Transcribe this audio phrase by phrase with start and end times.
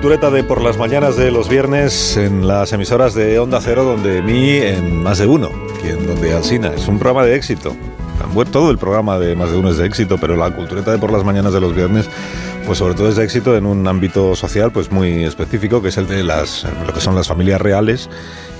[0.00, 4.22] Cultureta de por las mañanas de los viernes en las emisoras de Onda Cero, donde
[4.22, 5.50] mí en más de uno,
[5.82, 6.68] quien donde Alsina.
[6.72, 7.74] Es un programa de éxito.
[8.52, 11.10] Todo el programa de más de uno es de éxito, pero la cultureta de por
[11.10, 12.08] las mañanas de los viernes,
[12.64, 15.96] pues sobre todo es de éxito en un ámbito social pues muy específico, que es
[15.96, 18.08] el de las, lo que son las familias reales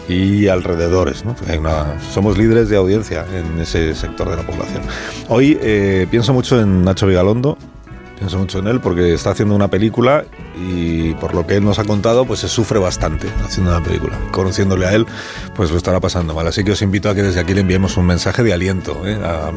[0.08, 1.24] y alrededores.
[1.24, 1.36] ¿no?
[1.48, 4.82] Hay una- somos líderes de audiencia en ese sector de la población.
[5.28, 7.56] Hoy eh, pienso mucho en Nacho Vigalondo,
[8.18, 10.24] Pienso mucho en él porque está haciendo una película
[10.66, 14.18] y por lo que él nos ha contado, pues se sufre bastante haciendo una película.
[14.32, 15.06] Conociéndole a él,
[15.54, 16.46] pues lo estará pasando mal.
[16.46, 19.18] Así que os invito a que desde aquí le enviemos un mensaje de aliento ¿eh?
[19.22, 19.50] a,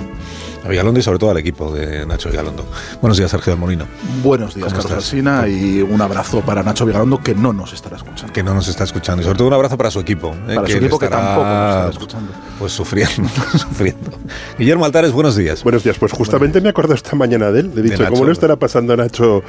[0.65, 2.65] a Vigalondo y sobre todo al equipo de Nacho Vigalondo.
[3.01, 3.85] Buenos días, Sergio del Molino,
[4.23, 4.97] Buenos días, ¿Cómo Carlos?
[5.03, 8.31] Alsina, y un abrazo para Nacho Vigalondo, que no nos estará escuchando.
[8.33, 9.21] que no nos está escuchando.
[9.21, 10.35] Y sobre todo un abrazo para su equipo.
[10.47, 10.55] ¿eh?
[10.55, 12.31] Para su le equipo, que estará, tampoco nos estará escuchando.
[12.59, 14.11] Pues sufriendo, sufriendo.
[14.59, 15.63] Guillermo Altares, buenos días.
[15.63, 17.71] Buenos días, pues justamente me acuerdo esta mañana de él.
[17.73, 18.13] Le he dicho, Nacho.
[18.13, 19.41] ¿cómo le estará pasando a Nacho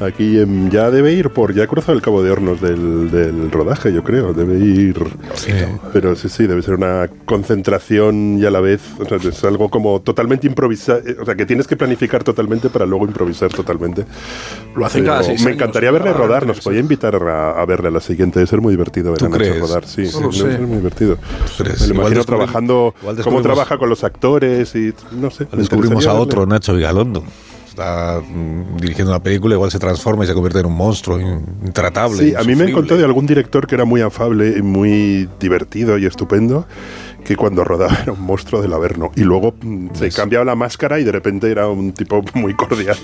[0.00, 0.38] aquí?
[0.38, 3.92] en- ya debe ir por, ya ha cruzado el cabo de hornos del, del rodaje,
[3.92, 4.32] yo creo.
[4.32, 4.96] Debe ir.
[5.34, 5.52] Sí.
[5.92, 8.80] Pero sí, sí, debe ser una concentración y a la vez.
[8.98, 11.00] O sea, es algo como totalmente improvisado.
[11.20, 14.04] O sea, que tienes que planificar totalmente para luego improvisar totalmente.
[14.76, 16.46] Lo hacen cada seis me años, encantaría verle cada rodar.
[16.46, 18.38] Nos podía invitar a, a verle a la siguiente.
[18.38, 19.86] Debe ser muy divertido ver ¿Tú a Nacho rodar.
[19.86, 21.18] Sí, No sí, lo debe ser muy divertido.
[21.58, 22.94] Me lo imagino trabajando,
[23.24, 25.46] cómo trabaja con los actores y no sé.
[25.52, 26.22] Descubrimos a verle.
[26.22, 27.24] otro Nacho Vigalondo.
[27.80, 31.42] Está mm, dirigiendo una película, igual se transforma y se convierte en un monstruo in-
[31.64, 32.18] intratable.
[32.18, 35.96] Sí, a mí me encontré de algún director que era muy afable y muy divertido
[35.96, 36.66] y estupendo,
[37.24, 39.12] que cuando rodaba era un monstruo del Averno.
[39.16, 42.98] Y luego mm, se cambiaba la máscara y de repente era un tipo muy cordial.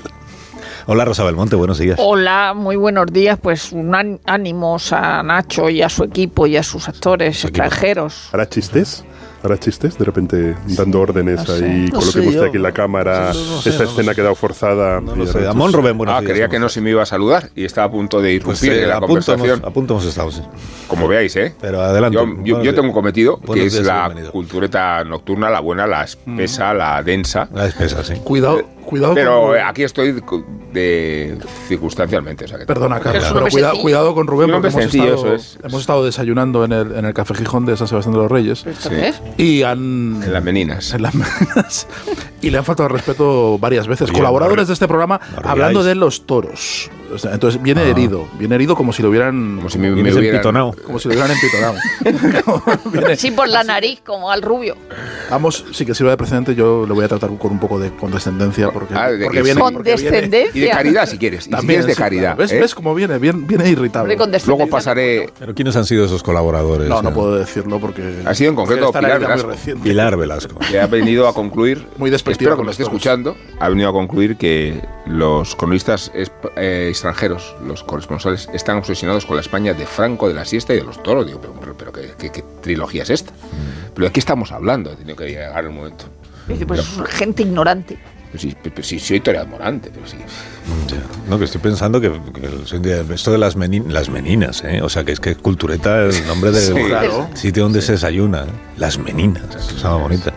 [0.89, 1.99] Hola Rosa Belmonte, buenos días.
[2.01, 3.39] Hola, muy buenos días.
[3.41, 8.29] Pues un án- ánimos a Nacho y a su equipo y a sus actores extranjeros.
[8.31, 9.05] ¿Hará chistes?
[9.47, 9.97] ¿Hará chistes?
[9.99, 13.85] De repente dando órdenes no ahí, No coloquemos usted aquí la cámara, no sé, esta
[13.85, 15.01] escena ha quedado forzada.
[15.01, 15.39] No y lo de sé.
[15.39, 16.31] repente- Amón Rubén, buenos Ah, días.
[16.33, 18.73] creía que no se me iba a saludar y estaba a punto de Pues irrumpir
[18.81, 19.65] eh, en la a punto hemos- conversación.
[19.65, 20.43] a punto hemos estado, sí.
[20.89, 21.55] Como veáis, ¿eh?
[21.61, 22.17] Pero adelante.
[22.19, 24.33] Yo, yo- yo tengo un cometido Buenos que es días la bienvenido.
[24.33, 27.49] cultureta nocturna, la buena, la espesa, la densa.
[27.55, 28.15] La despesa, sí.
[28.25, 30.21] Cuidado, cuidado Pero con eh, aquí estoy
[30.73, 32.45] de circunstancialmente.
[32.45, 35.59] O sea que Perdona, Carlos, pero cuida- cuidado con Rubén, porque hemos sencillo, estado, es.
[35.65, 38.65] hemos estado desayunando en el, en el Café Gijón de San Sebastián de los Reyes
[38.67, 38.95] ¿Esto Sí.
[39.37, 40.23] Y han...
[40.23, 40.95] En las meninas.
[40.95, 41.87] en las meninas,
[42.43, 44.11] y le han faltado al respeto varias veces.
[44.11, 46.91] Oye, Colaboradores no de este programa no hablando de los toros.
[47.13, 47.89] O sea, entonces viene Ah.
[47.89, 50.25] herido, viene herido como si lo hubieran Como si me, me hubieran...
[50.25, 50.75] empitonado.
[50.85, 51.75] como si lo hubieran empitonado.
[52.93, 54.77] Viene- Sí, por la nariz, como al rubio.
[55.31, 57.91] Vamos, sí que sirva de precedente, yo le voy a tratar con un poco de
[57.91, 59.73] condescendencia porque, Ah, de porque que viene, sí.
[59.73, 60.51] porque viene- Condescendencia.
[60.59, 61.41] Y de caridad, si quieres.
[61.41, 62.23] Y si también, quieres de sí, caridad.
[62.23, 62.39] claro.
[62.39, 62.61] ¿Ves, ¿eh?
[62.61, 63.19] ves cómo viene?
[63.19, 64.17] Viene, viene irritable.
[64.47, 65.31] Luego pasaré...
[65.39, 66.89] Pero ¿quiénes han sido esos colaboradores?
[66.89, 69.51] No, no Eh, puedo decirlo porque Ha sido en concreto Pilar Velasco.
[69.83, 70.59] Pilar Velasco.
[70.71, 73.89] que ha venido a concluir, Muy espero con que me los esté escuchando, ha venido
[73.89, 79.75] a concluir que los cronistas es- eh, extranjeros, los corresponsales, están obsesionados con la España
[79.75, 81.27] de Franco, de la siesta y de los toros.
[81.27, 83.33] Digo, pero, pero- pero ¿qué, qué- qué trilogía es esta?
[83.95, 84.91] ¿Pero de qué estamos hablando?
[84.93, 86.07] He tenido que llegar el momento.
[86.49, 87.99] Dice, pues es gente ignorante.
[88.33, 90.17] Pero sí, pero sí, soy Torea Morante, pero sí.
[90.89, 90.97] Ya.
[91.29, 94.83] No, que estoy pensando que, que esto de las, meni- las meninas, ¿eh?
[94.83, 97.29] O sea, que es que cultureta el nombre del Sí, claro.
[97.35, 98.43] sitio donde se desayuna.
[98.43, 98.47] ¿eh?
[98.77, 99.45] Las meninas.
[99.55, 100.33] Cosa más bonita.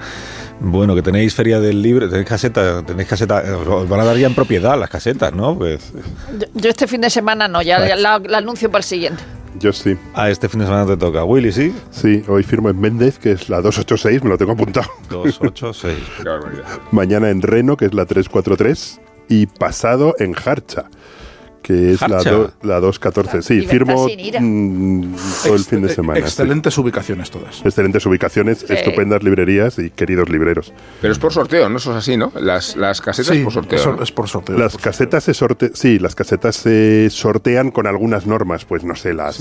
[0.61, 4.27] Bueno, que tenéis feria del libro, tenéis caseta, tenéis caseta, os van a dar ya
[4.27, 5.57] en propiedad las casetas, ¿no?
[5.57, 5.93] Pues,
[6.37, 9.23] Yo, yo este fin de semana no, ya, ya la, la anuncio para el siguiente.
[9.57, 9.97] Yo sí.
[10.13, 11.23] ah, este fin de semana te toca.
[11.23, 11.73] Willy, ¿sí?
[11.91, 14.87] Sí, hoy firmo en Méndez, que es la 286, me lo tengo apuntado.
[15.09, 15.95] 2, 8, 6.
[16.21, 16.65] Qué barbaridad.
[16.91, 19.01] Mañana en Reno, que es la 343.
[19.31, 20.85] Y pasado en Harcha,
[21.61, 23.41] que es la, do- la 214.
[23.41, 24.39] Sí, firmo sin ira.
[24.41, 26.19] mm, todo el fin de semana.
[26.19, 26.25] sí.
[26.25, 27.61] Excelentes ubicaciones todas.
[27.65, 30.73] Excelentes ubicaciones, estupendas librerías y queridos libreros.
[31.01, 31.77] Pero es por sorteo, ¿no?
[31.77, 32.31] Eso es así, ¿no?
[32.39, 33.79] Las, las casetas Sí, por sorteo.
[33.79, 34.01] es, ¿no?
[34.03, 34.57] es por sorteo.
[34.57, 39.13] Las casetas se sorte sí, las casetas se sortean con algunas normas, pues no sé,
[39.13, 39.39] las,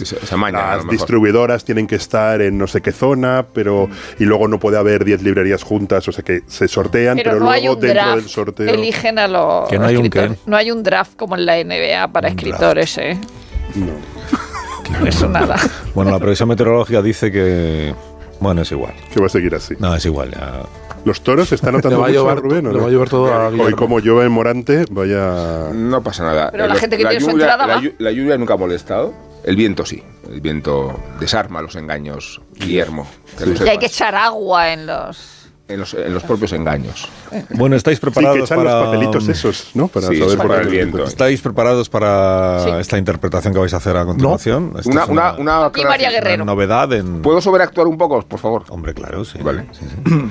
[0.52, 3.88] las distribuidoras tienen que estar en no sé qué zona, pero
[4.18, 7.44] y luego no puede haber 10 librerías juntas, o sea que se sortean, pero, Pero
[7.44, 8.16] no hay luego un dentro draft.
[8.20, 10.10] del sorteo Eligen a los Que no hay un.
[10.46, 13.18] No hay un draft como en la NBA para Un escritores, ¿eh?
[13.74, 15.56] no, Eso nada.
[15.94, 17.94] Bueno, la previsión meteorológica dice que...
[18.40, 18.94] Bueno, es igual.
[19.12, 19.74] que va a seguir así.
[19.80, 20.30] No, es igual.
[20.30, 20.62] ya.
[21.04, 22.82] Los toros están notando Le va a mucho, llover- Rubén, ¿o le no?
[22.84, 26.50] va a llover todo a Hoy como llueve en Morante, vaya No pasa nada.
[26.52, 27.80] Pero la gente que tiene su entrada la, va.
[27.82, 29.12] llu- la lluvia nunca ha molestado.
[29.44, 30.02] El viento sí.
[30.30, 33.08] El viento desarma los engaños, Guillermo.
[33.38, 35.37] que lo Y hay que echar agua en los...
[35.68, 37.08] en, los, en los propios engaños.
[37.50, 38.74] Bueno, ¿estáis Sí, que preparados echan para...
[38.80, 39.88] los papelitos esos, ¿no?
[39.88, 41.04] Para Sí, saber por el viento.
[41.04, 42.70] ¿Estáis preparados para Sí.
[42.80, 44.72] esta interpretación que vais a hacer a continuación?
[44.78, 46.10] Esta Una, una, una Aquí María.
[46.10, 46.44] Guerrero.
[46.44, 47.22] novedad en...
[47.22, 48.64] ¿Puedo sobreactuar un poco, por favor?
[48.70, 49.38] Hombre, claro, sí.
[49.42, 49.66] Vale.
[49.72, 50.14] sí, sí.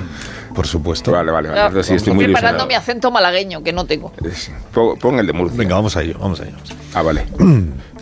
[0.55, 1.11] Por supuesto.
[1.11, 1.59] Vale, vale, vale.
[1.61, 2.67] Ya, Entonces sí, estoy muy preparando ilusionado.
[2.67, 4.11] mi acento malagueño, que no tengo.
[4.99, 5.55] Pon el de Murcia.
[5.55, 6.55] Venga, vamos a ello, vamos a ello.
[6.95, 7.27] Ah, vale.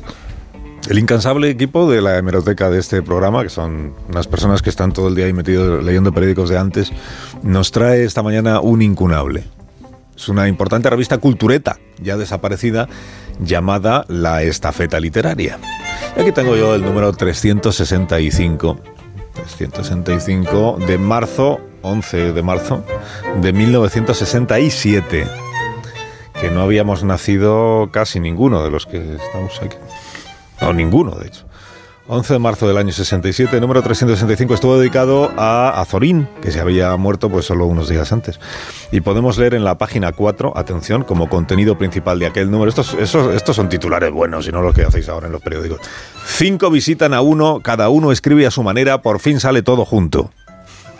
[0.90, 4.94] El incansable equipo de la hemeroteca de este programa, que son unas personas que están
[4.94, 6.92] todo el día ahí metidos leyendo periódicos de antes,
[7.42, 9.46] nos trae esta mañana un incunable.
[10.16, 12.88] Es una importante revista cultureta, ya desaparecida,
[13.40, 15.58] llamada La Estafeta Literaria.
[16.16, 18.80] Y aquí tengo yo el número 365,
[19.34, 22.84] 365 de marzo, 11 de marzo,
[23.42, 25.28] de 1967
[26.40, 29.78] que no habíamos nacido casi ninguno de los que estamos aquí.
[30.62, 31.46] No, ninguno, de hecho.
[32.08, 36.96] 11 de marzo del año 67, número 365, estuvo dedicado a Azorín, que se había
[36.98, 38.40] muerto pues solo unos días antes.
[38.92, 42.70] Y podemos leer en la página 4, atención, como contenido principal de aquel número.
[42.70, 45.80] Estos, esos- estos son titulares buenos y no los que hacéis ahora en los periódicos.
[46.28, 50.30] Cinco visitan a uno, cada uno escribe a su manera, por fin sale todo junto.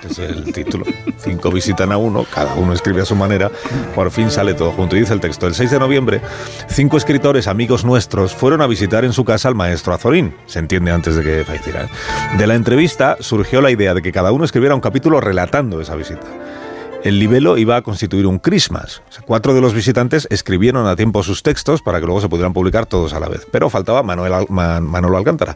[0.10, 0.86] Es el título.
[1.18, 3.52] Cinco visitan a uno, cada uno escribe a su manera,
[3.94, 4.96] por fin sale todo junto.
[4.96, 6.22] Y dice el texto, el 6 de noviembre,
[6.68, 10.92] cinco escritores amigos nuestros fueron a visitar en su casa al maestro Azorín, se entiende
[10.92, 11.90] antes de que falleciera.
[12.38, 15.96] De la entrevista surgió la idea de que cada uno escribiera un capítulo relatando esa
[15.96, 16.26] visita.
[17.06, 19.04] El libelo iba a constituir un Christmas.
[19.28, 22.88] Cuatro de los visitantes escribieron a tiempo sus textos para que luego se pudieran publicar
[22.88, 23.46] todos a la vez.
[23.52, 25.56] Pero faltaba Manuel Manolo Alcántara.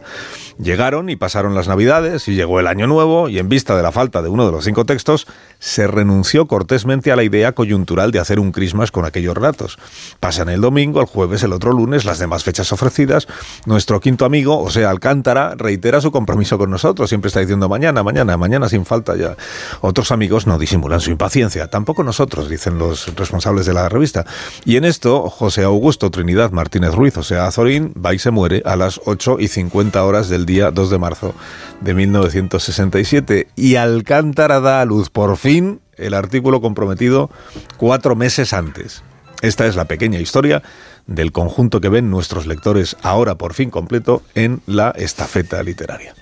[0.62, 3.90] Llegaron y pasaron las Navidades y llegó el Año Nuevo y en vista de la
[3.90, 5.26] falta de uno de los cinco textos,
[5.58, 9.76] se renunció cortésmente a la idea coyuntural de hacer un Christmas con aquellos relatos.
[10.20, 13.26] Pasan el domingo, el jueves, el otro lunes, las demás fechas ofrecidas.
[13.66, 17.08] Nuestro quinto amigo, o sea, Alcántara, reitera su compromiso con nosotros.
[17.08, 19.36] Siempre está diciendo mañana, mañana, mañana sin falta ya.
[19.80, 21.39] Otros amigos no disimulan su impaciencia.
[21.70, 24.26] Tampoco nosotros, dicen los responsables de la revista.
[24.64, 28.62] Y en esto, José Augusto Trinidad Martínez Ruiz, o sea, Azorín, va y se muere
[28.66, 31.34] a las 8 y 50 horas del día 2 de marzo
[31.80, 33.48] de 1967.
[33.56, 37.30] Y Alcántara da a luz por fin el artículo comprometido
[37.76, 39.02] cuatro meses antes.
[39.42, 40.62] Esta es la pequeña historia
[41.06, 46.14] del conjunto que ven nuestros lectores ahora por fin completo en la estafeta literaria.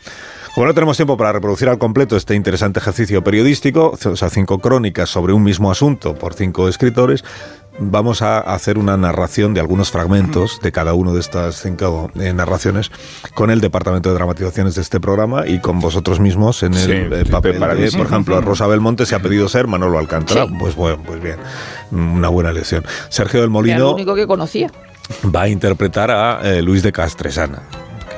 [0.59, 4.59] Como no tenemos tiempo para reproducir al completo este interesante ejercicio periodístico, o sea, cinco
[4.59, 7.23] crónicas sobre un mismo asunto por cinco escritores,
[7.79, 12.33] vamos a hacer una narración de algunos fragmentos de cada uno de estas cinco eh,
[12.33, 12.91] narraciones
[13.35, 16.91] con el Departamento de Dramatizaciones de este programa y con vosotros mismos en el Sí,
[16.91, 17.53] eh, sí, papel.
[17.53, 18.03] de, preparadísimo.
[18.03, 20.47] por ejemplo, Rosa Belmonte se ha pedido ser Manolo Alcántara.
[20.49, 20.55] Sí.
[20.59, 21.37] Pues bueno, pues bien,
[21.93, 22.85] una buena elección.
[23.11, 24.73] Sergio del Era Molino lo único que conocía.
[25.33, 27.63] va a interpretar a eh, Luis de Castresana.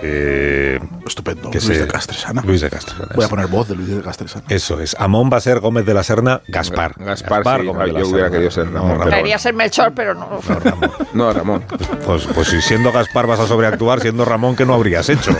[0.00, 1.50] Que, Estupendo.
[1.50, 2.42] que Luis se- de Castresana.
[2.44, 3.08] Luis de Castresana.
[3.14, 4.44] Voy a poner voz de Luis de Castresana.
[4.48, 4.96] Eso es.
[4.98, 6.94] Amón va a ser Gómez de la Serna Gaspar.
[6.98, 7.66] Gaspar, sí.
[7.66, 8.30] Gómez de la Yo hubiera Serna.
[8.30, 10.28] querido ser No, Ramón, pero- Debería ser Melchor, pero no.
[10.48, 10.90] No, Ramón.
[11.12, 11.64] No, Ramón.
[12.06, 15.32] Pues, pues si siendo Gaspar vas a sobreactuar, siendo Ramón, ¿qué no habrías hecho?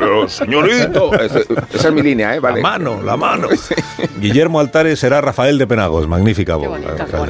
[0.00, 1.14] Pero, señorito.
[1.14, 2.40] Ese- Esa es mi línea, ¿eh?
[2.40, 2.60] Vale.
[2.62, 3.48] La mano, la mano.
[4.20, 6.08] Guillermo Altares será Rafael de Penagos.
[6.08, 6.80] Magnífica voz.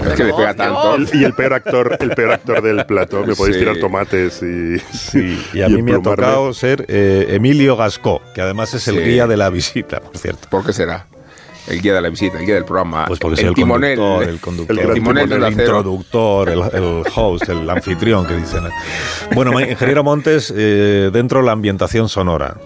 [0.06, 0.96] Es que le pega tanto.
[1.12, 3.24] Y el peor actor, el peor actor del plato.
[3.26, 3.60] Me podéis Sí.
[3.60, 4.78] tirar tomates y.
[4.96, 8.96] Sí, y a mí me ha tocado ser eh, Emilio Gascó, que además es el
[8.96, 9.00] Sí.
[9.02, 10.48] guía de la visita, por cierto.
[10.48, 11.06] ¿Por qué será?
[11.70, 13.04] El guía de la visita, el guía del programa.
[13.06, 13.96] Pues porque el, soy el timonel.
[13.96, 18.64] conductor, el conductor, El timonel introductor, el, el host, el anfitrión que dicen.
[19.34, 22.56] Bueno, ingeniero Montes, eh, dentro de la ambientación sonora.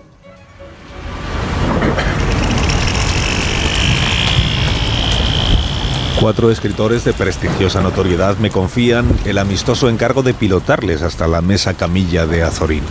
[6.18, 11.74] Cuatro escritores de prestigiosa notoriedad me confían el amistoso encargo de pilotarles hasta la mesa
[11.74, 12.84] camilla de Azorín.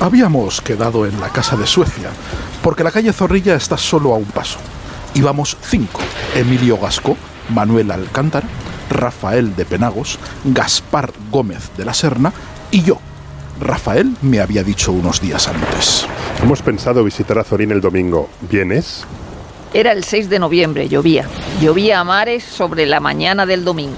[0.00, 2.10] Habíamos quedado en la casa de Suecia,
[2.62, 4.58] porque la calle Zorrilla está solo a un paso.
[5.14, 6.00] Íbamos cinco:
[6.34, 7.16] Emilio Gasco,
[7.48, 8.46] Manuel Alcántara,
[8.90, 12.32] Rafael de Penagos, Gaspar Gómez de la Serna
[12.70, 12.98] y yo.
[13.60, 16.06] Rafael me había dicho unos días antes.
[16.42, 18.28] Hemos pensado visitar a Zorín el domingo.
[18.50, 19.04] ¿Vienes?
[19.72, 21.26] Era el 6 de noviembre, llovía.
[21.60, 23.96] Llovía a mares sobre la mañana del domingo.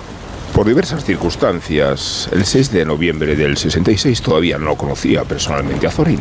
[0.54, 6.20] Por diversas circunstancias, el 6 de noviembre del 66 todavía no conocía personalmente a Zorín.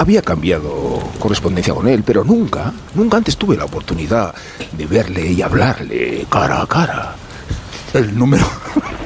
[0.00, 4.34] Había cambiado correspondencia con él, pero nunca, nunca antes tuve la oportunidad
[4.72, 7.14] de verle y hablarle cara a cara.
[7.92, 8.46] El número.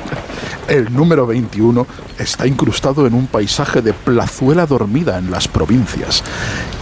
[0.69, 1.85] El número 21
[2.17, 6.23] está incrustado en un paisaje de plazuela dormida en las provincias.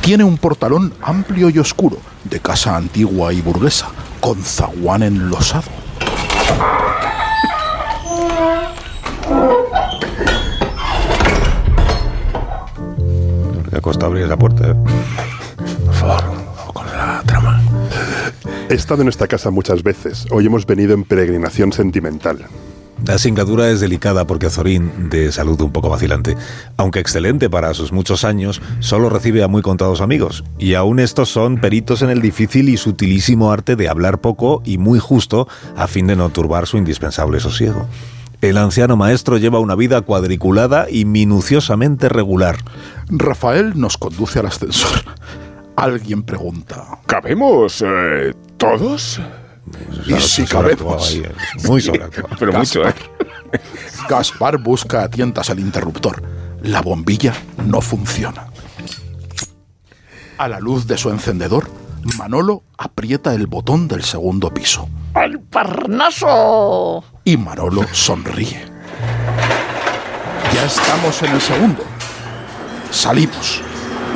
[0.03, 3.89] Tiene un portalón amplio y oscuro, de casa antigua y burguesa,
[4.21, 5.71] con zaguán enlosado.
[13.83, 14.71] Costado abrir esa puerta.
[14.71, 14.75] ¿eh?
[15.85, 16.25] Por favor,
[16.73, 17.61] con la trama.
[18.71, 20.25] He estado en esta casa muchas veces.
[20.31, 22.47] Hoy hemos venido en peregrinación sentimental.
[23.05, 26.37] La singladura es delicada porque Azorín, de salud un poco vacilante,
[26.77, 30.45] aunque excelente para sus muchos años, solo recibe a muy contados amigos.
[30.57, 34.79] Y aún estos son peritos en el difícil y sutilísimo arte de hablar poco y
[34.79, 37.89] muy justo a fin de no turbar su indispensable sosiego.
[38.43, 42.59] El anciano maestro lleva una vida cuadriculada y minuciosamente regular.
[43.09, 45.05] Rafael nos conduce al ascensor.
[45.77, 46.99] Alguien pregunta.
[47.07, 49.21] ¿Cabemos eh, todos?
[50.07, 51.15] ¿Y si cabemos?
[51.57, 52.37] Es Muy sobreactuado.
[52.37, 52.95] Pero mucho, ¿eh?
[54.09, 56.21] Gaspar busca a tientas el interruptor.
[56.63, 57.35] La bombilla
[57.65, 58.49] no funciona.
[60.37, 61.69] A la luz de su encendedor,
[62.19, 64.89] Manolo aprieta el botón del segundo piso.
[65.15, 67.05] ¡Al Parnaso!
[67.25, 68.65] Y Manolo sonríe.
[70.55, 71.83] Ya estamos en el segundo.
[72.91, 73.63] Salimos.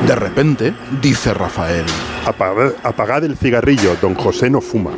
[0.06, 1.86] De repente, dice Rafael,
[2.26, 4.90] Apagad, apagad el cigarrillo, don José no fuma.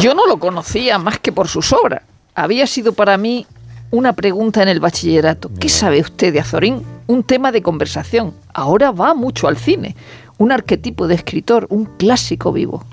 [0.00, 2.02] Yo no lo conocía más que por sus obras.
[2.34, 3.46] Había sido para mí
[3.90, 5.50] una pregunta en el bachillerato.
[5.60, 6.82] ¿Qué sabe usted de Azorín?
[7.06, 8.34] Un tema de conversación.
[8.54, 9.96] Ahora va mucho al cine.
[10.38, 12.84] Un arquetipo de escritor, un clásico vivo.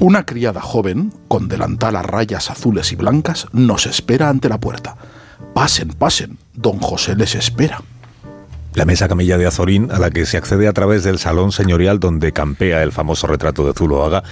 [0.00, 4.96] una criada joven, con delantal a rayas azules y blancas, nos espera ante la puerta.
[5.54, 7.82] Pasen, pasen, don José les espera.
[8.74, 11.98] La mesa camilla de Azorín, a la que se accede a través del salón señorial
[11.98, 14.22] donde campea el famoso retrato de Zuloaga,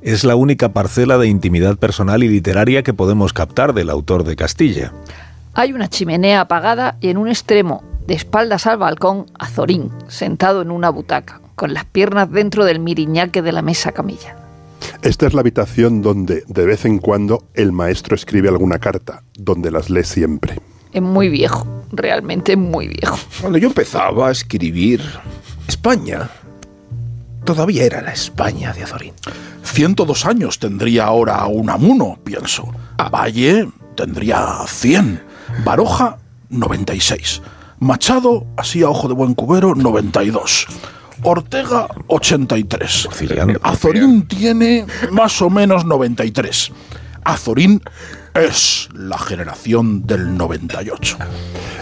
[0.00, 4.36] es la única parcela de intimidad personal y literaria que podemos captar del autor de
[4.36, 4.92] Castilla.
[5.54, 10.70] Hay una chimenea apagada y en un extremo, de espaldas al balcón, Azorín, sentado en
[10.70, 14.36] una butaca, con las piernas dentro del miriñaque de la mesa camilla.
[15.02, 19.70] Esta es la habitación donde, de vez en cuando, el maestro escribe alguna carta, donde
[19.70, 20.56] las lee siempre.
[20.92, 23.18] Es muy viejo, realmente muy viejo.
[23.40, 25.02] Cuando yo empezaba a escribir,
[25.66, 26.30] España
[27.44, 29.14] todavía era la España de Azorín.
[29.64, 32.68] 102 años tendría ahora Unamuno, pienso.
[33.12, 35.29] Valle tendría 100.
[35.64, 37.42] Baroja, 96.
[37.78, 40.66] Machado, así a ojo de buen cubero, 92.
[41.22, 43.04] Ortega, 83.
[43.06, 43.58] Porciliano.
[43.62, 46.72] Azorín tiene más o menos 93.
[47.24, 47.82] Azorín
[48.34, 51.18] es la generación del 98.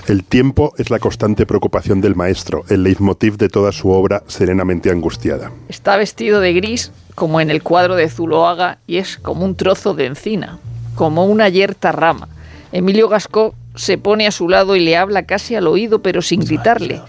[0.09, 4.91] El tiempo es la constante preocupación del maestro, el leitmotiv de toda su obra serenamente
[4.91, 5.53] angustiada.
[5.69, 9.95] Está vestido de gris, como en el cuadro de Zuloaga, y es como un trozo
[9.95, 10.59] de encina,
[10.95, 12.29] como una yerta rama.
[12.73, 16.41] Emilio Gascó se pone a su lado y le habla casi al oído, pero sin
[16.41, 17.01] gritarle.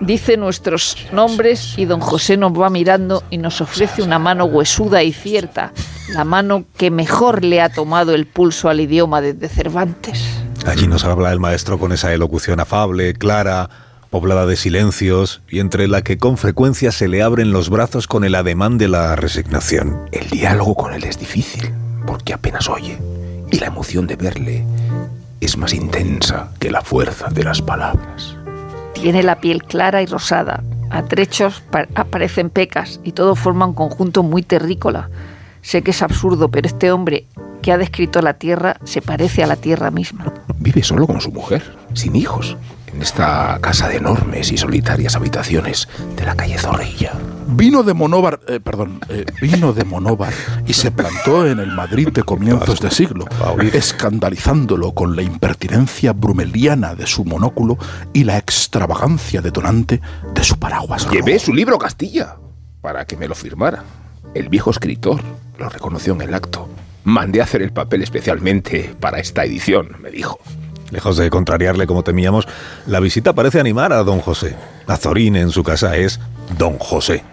[0.00, 5.02] Dice nuestros nombres y don José nos va mirando y nos ofrece una mano huesuda
[5.02, 5.72] y cierta,
[6.12, 10.22] la mano que mejor le ha tomado el pulso al idioma desde Cervantes.
[10.66, 13.68] Allí nos habla el maestro con esa elocución afable, clara,
[14.10, 18.24] poblada de silencios, y entre la que con frecuencia se le abren los brazos con
[18.24, 20.08] el ademán de la resignación.
[20.12, 21.72] El diálogo con él es difícil,
[22.06, 22.98] porque apenas oye,
[23.52, 24.64] y la emoción de verle
[25.40, 28.36] es más intensa que la fuerza de las palabras.
[28.94, 33.74] Tiene la piel clara y rosada, a trechos pa- aparecen pecas y todo forma un
[33.74, 35.08] conjunto muy terrícola.
[35.62, 37.26] Sé que es absurdo, pero este hombre
[37.62, 40.32] que ha descrito la tierra se parece a la tierra misma.
[40.58, 41.62] Vive solo con su mujer,
[41.94, 42.56] sin hijos,
[42.94, 47.12] en esta casa de enormes y solitarias habitaciones de la calle Zorrilla.
[47.48, 50.32] Vino de Monóvar, eh, perdón, eh, vino de Monóvar
[50.66, 53.26] y se plantó en el Madrid de comienzos de siglo,
[53.72, 57.78] escandalizándolo con la impertinencia brumeliana de su monóculo
[58.12, 60.00] y la extravagancia detonante
[60.34, 61.08] de su paraguas.
[61.10, 62.36] Llevé su libro Castilla
[62.80, 63.84] para que me lo firmara.
[64.34, 65.20] El viejo escritor
[65.58, 66.68] lo reconoció en el acto.
[67.04, 70.38] Mandé a hacer el papel especialmente para esta edición, me dijo.
[70.92, 72.46] Lejos de contrariarle como temíamos,
[72.86, 74.54] la visita parece animar a don José.
[74.86, 76.20] Azorín en su casa es
[76.58, 77.24] don José.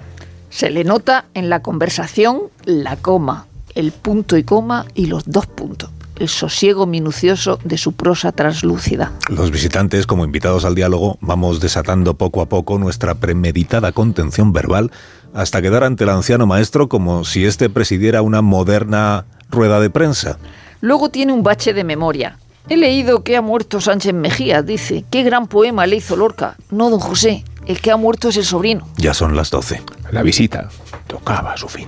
[0.49, 5.45] Se le nota en la conversación la coma, el punto y coma y los dos
[5.45, 9.11] puntos, el sosiego minucioso de su prosa translúcida.
[9.27, 14.89] Los visitantes, como invitados al diálogo, vamos desatando poco a poco nuestra premeditada contención verbal
[15.33, 20.39] hasta quedar ante el anciano maestro como si éste presidiera una moderna rueda de prensa.
[20.79, 22.37] Luego tiene un bache de memoria.
[22.67, 25.05] He leído que ha muerto Sánchez Mejía, dice.
[25.09, 26.57] Qué gran poema le hizo Lorca.
[26.69, 28.87] No, don José, el que ha muerto es el sobrino.
[28.97, 29.81] Ya son las doce.
[30.11, 30.69] La visita
[31.07, 31.87] tocaba a su fin.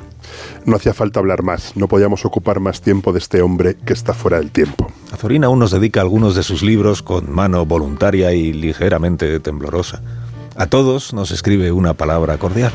[0.65, 4.13] No hacía falta hablar más, no podíamos ocupar más tiempo de este hombre que está
[4.13, 4.91] fuera del tiempo.
[5.11, 10.01] Azorín aún nos dedica algunos de sus libros con mano voluntaria y ligeramente temblorosa.
[10.55, 12.71] A todos nos escribe una palabra cordial.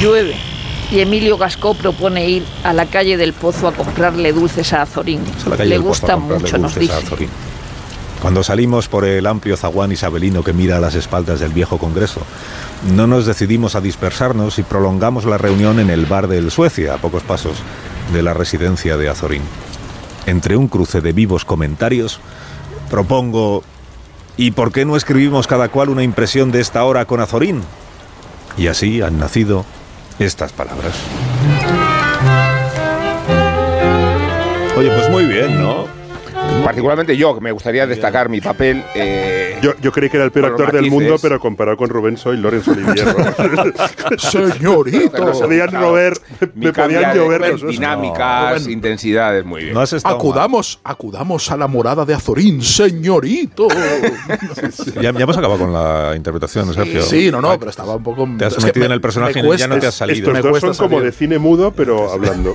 [0.00, 0.47] Llueve
[0.90, 5.20] y Emilio Gascó propone ir a la calle del Pozo a comprarle dulces a Azorín.
[5.46, 6.94] A la Le gusta mucho, nos dice.
[6.94, 7.28] Azorín.
[8.20, 12.20] Cuando salimos por el amplio zaguán isabelino que mira a las espaldas del viejo Congreso,
[12.94, 16.98] no nos decidimos a dispersarnos y prolongamos la reunión en el bar del Suecia, a
[16.98, 17.58] pocos pasos
[18.12, 19.42] de la residencia de Azorín.
[20.26, 22.18] Entre un cruce de vivos comentarios,
[22.90, 23.62] propongo
[24.36, 27.62] ¿y por qué no escribimos cada cual una impresión de esta hora con Azorín?
[28.56, 29.64] Y así han nacido
[30.18, 30.94] estas palabras.
[34.76, 35.86] Oye, pues muy bien, ¿no?
[36.64, 38.84] Particularmente yo, que me gustaría destacar mi papel.
[38.94, 41.88] eh, Yo, yo creí que era el peor los actor del mundo, pero comparado con
[41.88, 43.06] Rubén soy Lorenzo Olivier.
[44.18, 45.24] Señorito.
[45.24, 45.70] Me podían
[46.54, 49.74] mi me podían llover los dinámicas, No, intensidades, muy bien.
[49.74, 50.20] No has estado mal.
[50.20, 53.68] Acudamos, acudamos a la morada de Azorín, señorito.
[55.00, 57.02] Ya, ya hemos acabado con la interpretación, Sergio.
[57.02, 58.28] Sí, no, no, pero estaba un poco.
[58.38, 60.18] Te has es que metido me- en el personaje y ya no te has salido.
[60.18, 62.52] Estos me dos cuesta son como de cine mudo, pero hablando.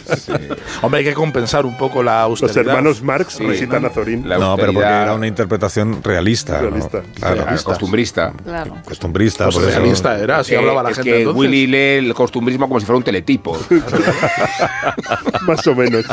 [0.82, 2.74] Hombre, hay que compensar un poco la Los austeridad.
[2.76, 3.44] hermanos Marx Sí.
[3.46, 4.28] visitan a Zorín.
[4.28, 6.29] La no, pero porque era una interpretación realista.
[6.30, 6.58] ¿No?
[6.60, 7.02] Realista.
[7.14, 7.44] Claro.
[7.64, 8.32] costumbrista.
[8.44, 8.76] Claro.
[8.84, 9.44] Costumbrista.
[9.50, 11.40] Pues realista era, así Que- hablaba la es gente que entonces.
[11.40, 13.58] Willy lee el costumbrismo como si fuera un teletipo.
[15.46, 16.04] Más o menos.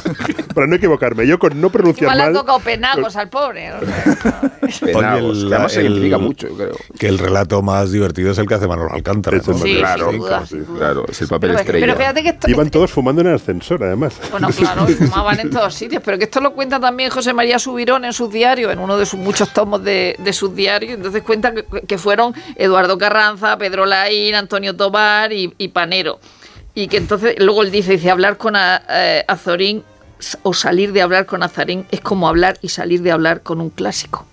[0.53, 1.27] Para no equivocarme.
[1.27, 2.41] Yo con no pronunciar Igual mal.
[2.41, 3.69] tocado penagos al pobre.
[3.69, 3.77] ¿no?
[4.85, 6.75] Penagos, el- que además el- significa mucho, yo creo.
[6.97, 9.37] Que el relato más divertido es el que hace Manolo Alcántara.
[9.45, 9.57] ¿no?
[9.57, 10.77] Sí, claro, sin duda, sí, sin duda.
[10.79, 11.85] Claro, es el papel Pero, estrella.
[11.85, 14.13] pero fíjate que esto, Iban todos fumando en el ascensor, además.
[14.31, 18.05] Bueno, claro, fumaban en todos sitios, pero que esto lo cuenta también José María Subirón
[18.05, 20.93] en sus diarios, en uno de sus muchos tomos de, de sus diarios.
[20.93, 26.19] Entonces cuenta que, fueron Eduardo Carranza, Pedro Laín, Antonio Tobar y, Panero.
[26.73, 29.83] Y que entonces, luego él dice, dice, hablar con a- eh, Azorín
[30.43, 33.69] o salir de hablar con Azorín es como hablar y salir de hablar con un
[33.69, 34.25] clásico.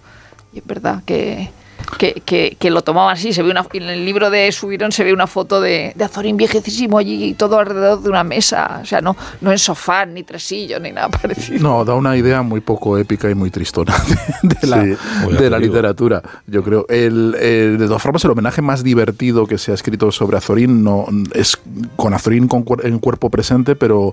[0.52, 1.50] Y es verdad que,
[1.98, 3.32] que, que- que lo tomaban así.
[3.32, 6.36] Se ve una, en el libro de Subirón se ve una foto de, de Azorín
[6.36, 8.80] viejecísimo allí, todo alrededor de una mesa.
[8.82, 11.60] O sea, no, no en sofá, ni tresillos, ni nada parecido.
[11.60, 13.94] No, da una idea muy poco épica y muy tristona
[14.42, 14.96] de, de la, Sí,
[15.38, 16.86] de la literatura, yo creo.
[16.88, 20.82] El, el- de todas formas, el homenaje más divertido que se ha escrito sobre Azorín
[20.84, 21.58] no, es
[21.96, 24.12] con Azorín con en cuerpo presente, pero,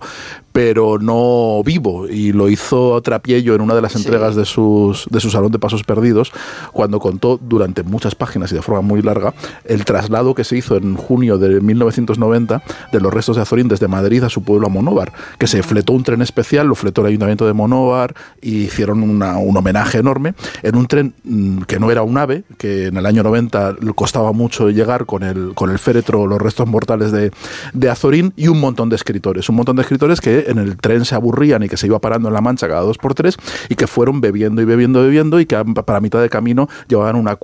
[0.51, 2.07] pero no vivo.
[2.07, 3.99] Y lo hizo Trapiello en una de las Sí.
[3.99, 6.31] entregas de, sus, de su Salón de Pasos Perdidos,
[6.71, 9.33] cuando contó durante muchas páginas y de forma muy larga
[9.65, 13.87] el traslado que se hizo en junio de 1990 de los restos de Azorín desde
[13.87, 17.07] Madrid a su pueblo a Monóvar, que se fletó un tren especial, lo fletó el
[17.07, 21.91] Ayuntamiento de Monóvar y hicieron una- un homenaje enorme en un tren mm, que no
[21.91, 25.69] era un ave, que en el año 90 le costaba mucho llegar con el, con
[25.69, 27.31] el féretro, los restos mortales de,
[27.73, 31.05] de Azorín y un montón de escritores, un montón de escritores que en el tren
[31.05, 33.37] se aburrían y que se iba parando en la mancha cada dos por tres
[33.69, 37.15] y que fueron bebiendo y bebiendo y bebiendo y que para mitad de camino llevaban
[37.15, 37.35] una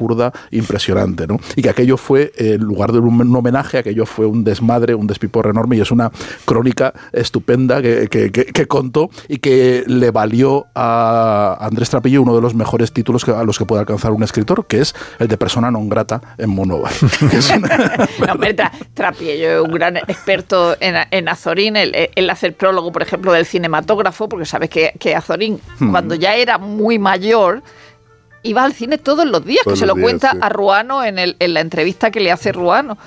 [0.52, 1.40] impresionante, ¿no?
[1.56, 5.08] Y que aquello fue, eh, en lugar de un, homenaje, aquello fue un desmadre, un
[5.08, 6.12] despiporre enorme y es una
[6.46, 12.36] crónica estupenda que, que- que- que contó y que le valió a Andrés Trapillo uno
[12.36, 15.38] de los mejores títulos a los que puede alcanzar un escritor, que es el de
[15.38, 16.68] persona non grata en una-
[18.26, 21.76] No, hombre, Tra- Trapiello es un gran experto en, en Azorín.
[21.76, 25.92] Él, él hace el prólogo, por ejemplo, del cinematógrafo, porque sabes que, que Azorín, Hmm.
[25.92, 27.62] cuando ya era muy mayor,
[28.48, 30.38] iba al cine todos los días, Todos que se lo días, cuenta sí.
[30.42, 32.98] a Ruano en, el- en la entrevista que le hace Ruano.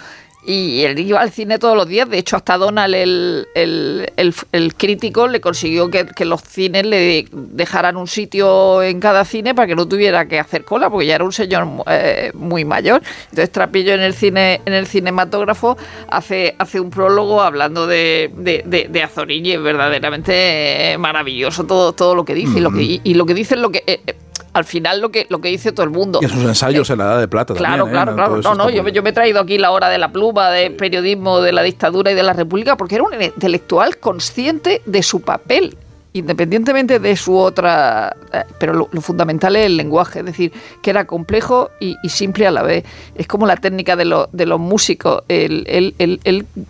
[0.42, 2.09] Y él iba al cine todos los días.
[2.09, 6.87] De hecho, hasta Donald, el, el- el- el crítico, le consiguió que, que los cines
[6.87, 11.05] le dejaran un sitio en cada cine para que no tuviera que hacer cola, porque
[11.05, 13.03] ya era un señor eh, muy mayor.
[13.24, 15.76] Entonces, Trapillo en el cine, en el cinematógrafo,
[16.09, 21.64] hace, hace un prólogo hablando de, de, de- de Azorín y es verdaderamente eh, maravilloso
[21.64, 22.57] todo, todo lo que dice.
[22.59, 23.85] y, lo que, y, y lo que dice es lo que.
[23.87, 24.14] eh, eh,
[24.53, 26.20] al final lo que lo que dice todo el mundo.
[26.22, 27.88] y sus ensayos en la Edad de Plata Claro, también.
[27.88, 28.05] ¿eh?
[28.05, 28.40] claro, claro.
[28.42, 31.40] No, no, yo, yo me he traído aquí la hora de la pluma, de periodismo,
[31.40, 35.76] de la dictadura y de la república, porque era un intelectual consciente de su papel
[36.12, 40.90] independientemente de su otra, eh, pero lo, lo fundamental es el lenguaje, es decir, que
[40.90, 42.85] era complejo y, simple a la vez.
[43.14, 45.23] Es como la técnica de, de los músicos.
[45.29, 45.64] Él,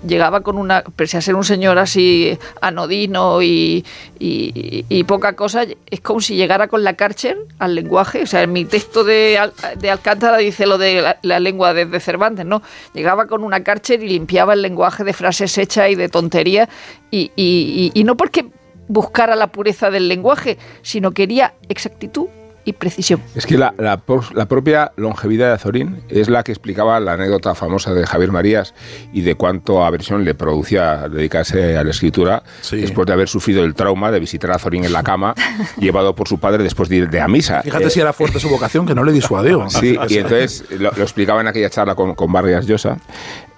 [0.06, 3.84] llegaba con una, pese a ser un señor así anodino y,
[4.18, 8.22] y- poca cosa, es como si llegara con la Karcher al lenguaje.
[8.22, 9.40] O sea, en mi texto de,
[9.78, 12.62] de Alcántara dice lo de la, lengua de, de Cervantes, ¿no?
[12.94, 16.68] Llegaba con una Karcher y limpiaba el lenguaje de frases hechas y de tonterías.
[17.10, 18.46] Y, y- y- y no porque
[18.90, 22.26] buscara la pureza del lenguaje, sino quería exactitud
[22.64, 23.22] y precisión.
[23.34, 27.14] Es que la, la por- la propia longevidad de Azorín es la que explicaba la
[27.14, 28.74] anécdota famosa de Javier Marías
[29.14, 32.76] y de cuánto aversión le producía dedicarse a la escritura Sí.
[32.76, 35.34] después de haber sufrido el trauma de visitar a Azorín en la cama,
[35.78, 37.62] llevado por su padre después de ir de a misa.
[37.62, 39.70] Fíjate Eh, si era fuerte su vocación, que no le disuadió.
[39.70, 42.98] Sí, y entonces lo, lo explicaba en aquella charla con, con Vargas Llosa,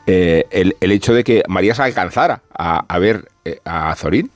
[0.07, 4.31] eh, el, el hecho de que Marías alcanzara a, a ver eh, a Azorín,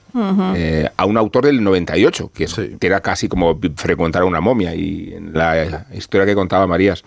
[0.57, 2.77] eh, a un autor del 98, que, es- Sí.
[2.81, 7.05] que era casi como frecuentar a una momia, y en la historia que contaba Marías,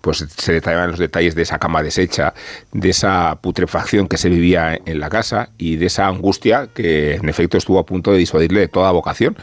[0.00, 2.32] pues se detallaban los detalles de esa cama deshecha,
[2.72, 7.28] de esa putrefacción que se vivía en la casa y de esa angustia que en
[7.28, 9.36] efecto estuvo a punto de disuadirle de toda vocación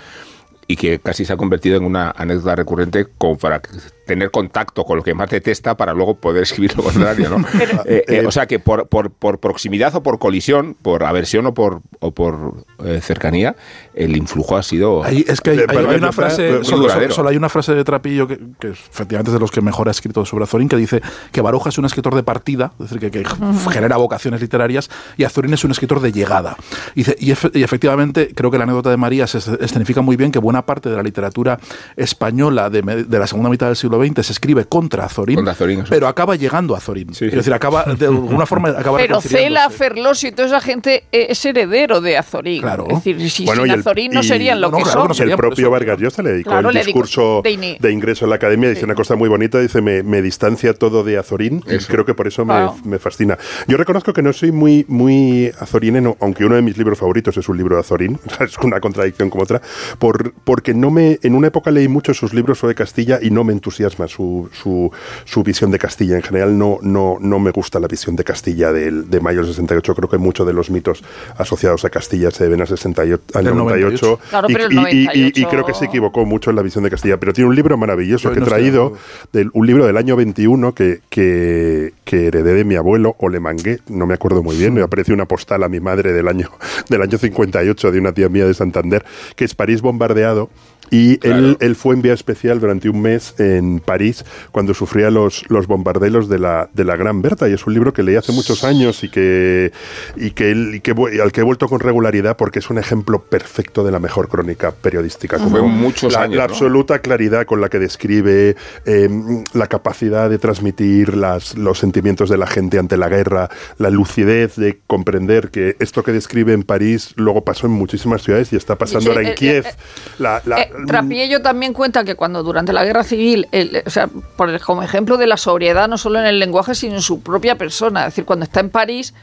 [0.67, 3.61] y que casi se ha convertido en una anécdota recurrente como para
[4.05, 7.45] tener contacto con lo que más detesta para luego poder escribir lo contrario, ¿no?
[7.85, 11.53] Eh, eh, o sea que por, por, por proximidad o por colisión, por aversión o
[11.53, 13.55] por, o por eh, cercanía,
[13.93, 15.03] el influjo ha sido...
[15.03, 17.13] Ahí- es que hay, De hay- hay una Llosa, frase, muy solo, duradero.
[17.13, 19.91] solo hay una frase de Trapillo que, que efectivamente es de los que mejor ha
[19.91, 23.11] escrito sobre Azorín, que dice que Baroja es un escritor de partida, es decir, que,
[23.11, 23.25] que
[23.71, 26.55] genera vocaciones literarias, y Azorín es un escritor de llegada.
[26.95, 30.01] Y, dice- y efe- y efectivamente, creo que la anécdota de María se es- escenifica
[30.01, 31.59] muy bien que buena parte de la literatura
[31.95, 35.79] española de, de la segunda mitad del siglo XX se escribe contra Azorín, Contra Azorín,
[35.81, 35.87] eso.
[35.89, 37.13] pero acaba llegando a Azorín.
[37.13, 37.25] Sí.
[37.25, 39.69] Es decir, acaba de alguna forma acaba Pero Cela.
[39.69, 42.61] Ferlosio y toda esa gente es heredero de Azorín.
[42.61, 42.85] Claro.
[42.89, 45.13] Es decir, si Bueno, sin y el- Azorín no y- serían lo no, que claro,
[45.13, 45.25] son.
[45.27, 45.69] no el propio.
[45.71, 49.15] Vargas Llosa le dedicó Claro, el discurso de ingreso a la academia, dice una cosa
[49.15, 52.53] muy bonita, dice me, me distancia todo de Azorín y creo que por eso me,
[52.53, 52.75] Claro.
[52.83, 53.37] me fascina.
[53.67, 57.47] Yo reconozco que no soy muy, muy azorineno, aunque uno de mis libros favoritos es
[57.49, 59.61] un libro de Azorín, es una contradicción como otra,
[59.99, 63.43] por, porque no me, en una época leí mucho sus libros sobre Castilla y no
[63.43, 64.91] me entusiasma su, su,
[65.25, 66.15] su visión de Castilla.
[66.15, 69.47] En general no, no, no me gusta la visión de Castilla del, de mayo del
[69.49, 71.03] 68, creo que muchos de los mitos
[71.37, 74.05] asociados a Castilla se deben al, 68, al Del 98.
[74.05, 74.19] 98.
[74.29, 76.83] Claro, y, y- y- y- y 98 creo que se equivocó mucho en la visión
[76.83, 77.17] de Castilla.
[77.19, 78.93] Pero tiene un libro maravilloso Yo que he no de traído,
[79.33, 83.39] del- un libro del año 21 que, que, que heredé de mi abuelo o le
[83.39, 86.49] mangué, no me acuerdo muy bien, me apareció una postal a mi madre del año,
[86.89, 90.49] del año 58 de una tía mía de Santander, que es París bombardeado.
[90.91, 91.37] Y Claro.
[91.39, 96.29] él, él fue enviado especial durante un mes en París cuando sufría los, los bombardeos
[96.29, 97.49] de la, de la Gran Berta.
[97.49, 99.71] Y es un libro que leí hace muchos años y que,
[100.15, 102.77] y que, él- y que y al que he vuelto con regularidad porque es un
[102.77, 105.37] ejemplo perfecto de la mejor crónica periodística.
[105.39, 106.53] Fue muchos la, años, la ¿no?
[106.53, 109.09] absoluta claridad con la que describe eh,
[109.53, 114.55] la capacidad de transmitir las, los sentimientos de la gente ante la guerra, la lucidez
[114.55, 118.75] de comprender que esto que describe en París luego pasó en muchísimas ciudades y está
[118.75, 119.65] pasando Sí, ahora en eh, Kiev.
[119.65, 119.73] eh,
[120.19, 124.07] La- la- Eh, Trapiello también cuenta que cuando durante la guerra civil, el- o sea,
[124.37, 127.21] por el- como ejemplo de la sobriedad, no solo en el lenguaje, sino en su
[127.21, 128.01] propia persona.
[128.01, 129.13] Es decir, cuando está en París,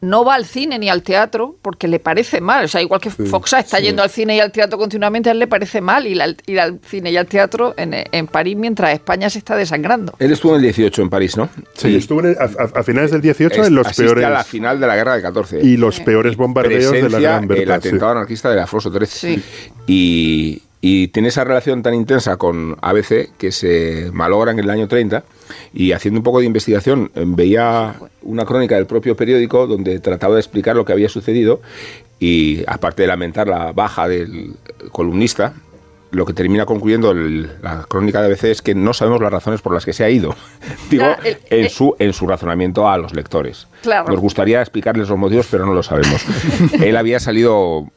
[0.00, 2.64] no va al cine ni al teatro porque le parece mal.
[2.66, 5.40] O sea, igual que Foxa está yendo al cine y al teatro continuamente, a él
[5.40, 8.92] le parece mal ir al, ir al cine y al teatro en, en París mientras
[8.92, 10.14] España se está desangrando.
[10.20, 11.48] Él estuvo en el 18 en París, ¿no?
[11.74, 14.78] Sí, estuvo en el- a, finales del 18 Es- en los peores a la final
[14.78, 15.60] de la guerra del 14.
[15.64, 17.74] y los peores bombardeos de la presencia Gran Berta.
[17.74, 17.88] el sí.
[17.88, 19.06] atentado anarquista de Alfonso XIII.
[19.08, 19.42] Sí.
[19.88, 24.86] Y, y tiene esa relación tan intensa con ABC que se malogra en el año
[24.86, 25.24] 30
[25.74, 30.34] y haciendo un poco de investigación eh, veía una crónica del propio periódico donde trataba
[30.34, 31.60] de explicar lo que había sucedido
[32.20, 34.54] y aparte de lamentar la baja del
[34.92, 35.54] columnista,
[36.10, 39.60] lo que termina concluyendo el- la crónica de ABC es que no sabemos las razones
[39.60, 40.34] por las que se ha ido.
[40.90, 43.66] Digo, el- en su, en su razonamiento a los lectores.
[43.82, 44.08] Claro.
[44.08, 46.24] Nos gustaría explicarles los motivos, pero no lo sabemos.
[46.82, 47.88] Él había salido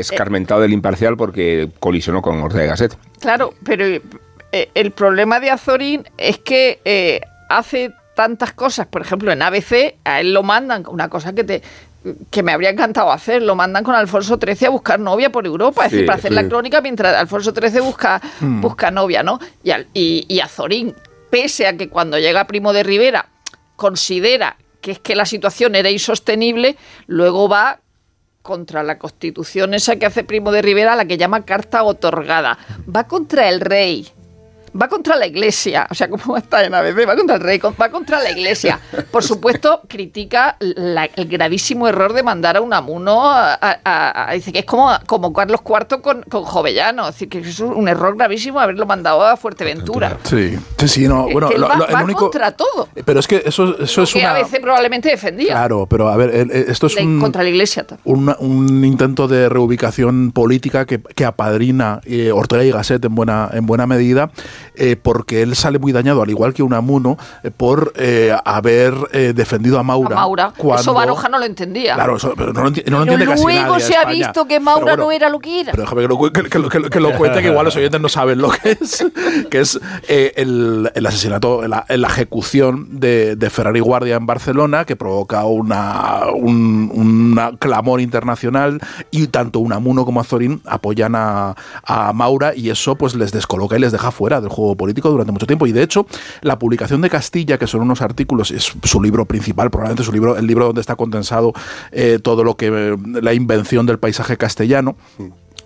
[0.00, 2.96] escarmentado del imparcial porque colisionó con Ortega y Gasset.
[3.20, 9.30] Claro, pero eh, el problema de Azorín es que eh, hace tantas cosas, por ejemplo,
[9.30, 11.62] en ABC, a él lo mandan, una cosa que te
[12.30, 15.84] que me habría encantado hacer, lo mandan con Alfonso XIII a buscar novia por Europa,
[15.84, 16.34] es Sí, decir, para hacer sí.
[16.36, 19.38] la crónica mientras Alfonso XIII busca, busca novia, ¿no?
[19.64, 20.94] Y, al- y, y Azorín,
[21.28, 23.26] pese a que cuando llega Primo de Rivera
[23.76, 26.76] considera que es que la situación era insostenible,
[27.08, 27.80] luego va
[28.48, 32.56] contra la constitución esa que hace Primo de Rivera, la que llama carta otorgada.
[32.88, 34.08] Va contra el rey,
[34.80, 37.88] va contra la iglesia, o sea, como está en ABC, va contra el rey, va
[37.90, 38.78] contra la iglesia.
[39.10, 44.52] Por supuesto, critica la- el gravísimo error de mandar a Unamuno, a, a- a- dice
[44.52, 48.16] que es como, como Carlos IV con, con Jovellano, es decir, que es un error
[48.16, 50.16] gravísimo haberlo mandado a Fuerteventura.
[50.24, 51.24] Sí, sí, sí, no.
[51.30, 52.20] Bueno, lo- va, lo- el va único.
[52.30, 52.88] contra todo.
[53.04, 54.30] Pero es que eso, eso es que una.
[54.30, 55.52] a veces probablemente defendía.
[55.52, 56.30] Claro, pero a ver,
[56.68, 57.20] esto es La- un.
[57.20, 57.84] contra la iglesia.
[58.04, 63.50] un, un intento de reubicación política que, que apadrina eh, Ortega y Gasset en buena,
[63.52, 64.30] en buena medida,
[64.78, 69.32] eh, porque él sale muy dañado, al igual que Unamuno, eh, por eh, haber eh,
[69.34, 70.16] defendido a A Maura.
[70.16, 70.52] Maura.
[70.54, 71.94] Eso cuando- Baroja no lo entendía.
[71.94, 74.04] Claro, eso, pero no lo, enti- no lo entiende casi luego nadie en se ha
[74.06, 75.72] visto que Maura bueno, no era lo que era.
[75.72, 78.08] Pero déjame que lo, que, que que que lo cuente, que igual los oyentes no
[78.08, 79.04] saben lo que es.
[79.50, 84.84] Que es eh, el, el asesinato, la, la ejecución de, de Ferrari Guardia en Barcelona,
[84.84, 92.12] que provoca una, un una clamor internacional y tanto Unamuno como Azorín apoyan a, a
[92.12, 95.46] Maura y eso pues les descoloca y les deja fuera del juego político durante mucho
[95.46, 95.66] tiempo.
[95.66, 96.06] Y de hecho,
[96.42, 100.36] la publicación de Castilla, que son unos artículos, es su libro principal, probablemente su libro,
[100.36, 101.52] el libro donde está condensado
[101.92, 104.96] eh, todo lo que eh, la invención del paisaje castellano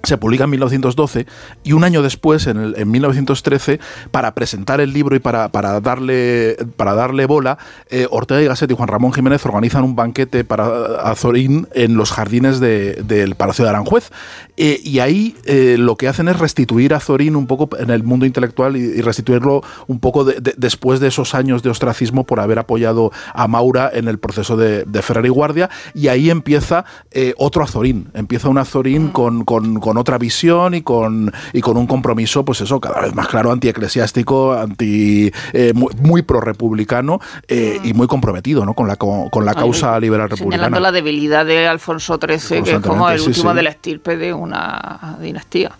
[0.04, 1.26] se publica en 1912
[1.64, 5.80] y un año después, en, el- en 1913, para presentar el libro y para, para
[5.80, 7.58] darle, para darle bola,
[7.90, 10.66] eh, Ortega y Gasset y Juan Ramón Jiménez organizan un banquete para
[11.04, 14.10] Azorín en los jardines de- del Palacio de Aranjuez.
[14.56, 18.02] Eh, y ahí eh, lo que hacen es restituir a Azorín un poco en el
[18.02, 22.24] mundo intelectual y, y restituirlo un poco de- de- después de esos años de ostracismo
[22.24, 25.70] por haber apoyado a Maura en el proceso de, Ferrer y Guardia.
[25.94, 28.08] Y ahí empieza eh, otro Azorín.
[28.14, 32.60] Empieza un Azorín con, con- con otra visión y con, y con un compromiso, pues
[32.60, 38.64] eso, cada vez más claro, antieclesiástico, anti, eh, muy, muy pro-republicano eh, y muy comprometido
[38.64, 38.74] ¿no?
[38.74, 40.80] con la, con, con la causa liberal Señalando republicana.
[40.80, 43.56] la debilidad de Alfonso XIII, que es como el sí, último sí.
[43.56, 45.72] de la estirpe de una dinastía.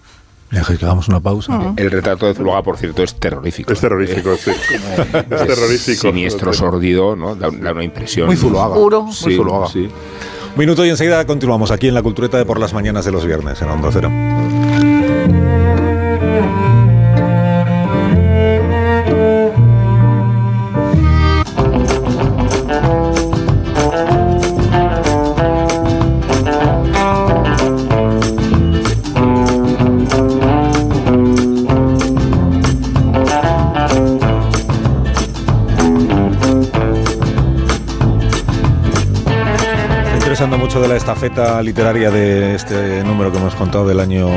[0.50, 1.72] Que hagamos una pausa.
[1.76, 3.72] El retrato de Zuluaga, por cierto, es terrorífico.
[3.72, 4.50] Es terrorífico, sí.
[5.30, 6.00] Es terrorífico.
[6.02, 7.34] Siniestro, sordido, ¿no?
[7.34, 8.26] Da, da una impresión.
[8.26, 8.74] Muy Zuluaga.
[8.74, 9.02] Puro.
[9.04, 9.68] Muy Sí, Zuluaga.
[9.68, 9.88] sí.
[10.56, 13.60] Minuto y enseguida continuamos aquí en la cultureta de por las mañanas de los viernes
[13.62, 14.10] en Onda Cero.
[41.24, 44.28] Estafeta literaria de este número que hemos contado del año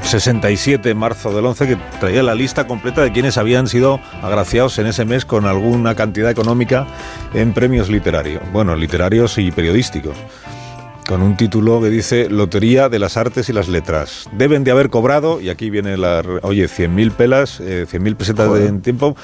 [0.00, 4.86] 67, marzo del 11, que traía la lista completa de quienes habían sido agraciados en
[4.86, 6.86] ese mes con alguna cantidad económica
[7.34, 8.42] en premios literarios.
[8.50, 10.16] Bueno, literarios y periodísticos.
[11.06, 14.26] Con un título que dice Lotería de las Artes y las Letras.
[14.32, 16.22] Deben de haber cobrado, y aquí viene la...
[16.42, 19.16] Oye, 100.000 pelas, eh, 100.000 pesetas de, en tiempo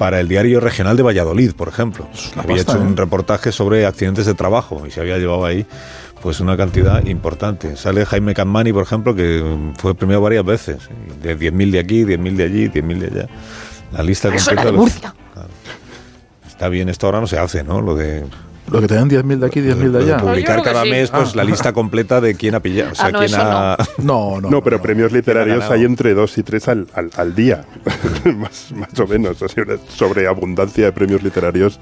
[0.00, 2.08] para el diario regional de Valladolid, por ejemplo.
[2.34, 2.96] Había pasta, hecho un ¿eh?
[2.96, 5.66] reportaje sobre accidentes de trabajo y se había llevado ahí
[6.22, 7.76] pues una cantidad importante.
[7.76, 9.44] Sale Jaime Campani, por ejemplo, que
[9.76, 10.88] fue premiado varias veces.
[11.22, 13.28] De 10.000 de aquí, 10.000 de allí, 10.000 de allá.
[13.92, 15.14] La lista Eso era completa de los- Murcia.
[15.34, 15.48] Claro.
[16.48, 17.82] Está bien, esto ahora no se hace, ¿no?
[17.82, 18.24] Lo de,
[18.70, 20.18] Lo que te dan 10.000 de aquí, 10.000 de allá.
[20.18, 20.90] Publicar que cada sí.
[20.90, 21.32] mes pues Ah.
[21.36, 22.92] la lista completa de quién ha pillado.
[22.92, 23.76] O sea, Ah, no, quién ha...
[23.98, 24.50] No, no.
[24.50, 27.64] No, pero premios literarios hay entre dos y tres al, al, al día,
[28.36, 29.42] más, más o menos.
[29.42, 31.78] Así una sobreabundancia de premios literarios.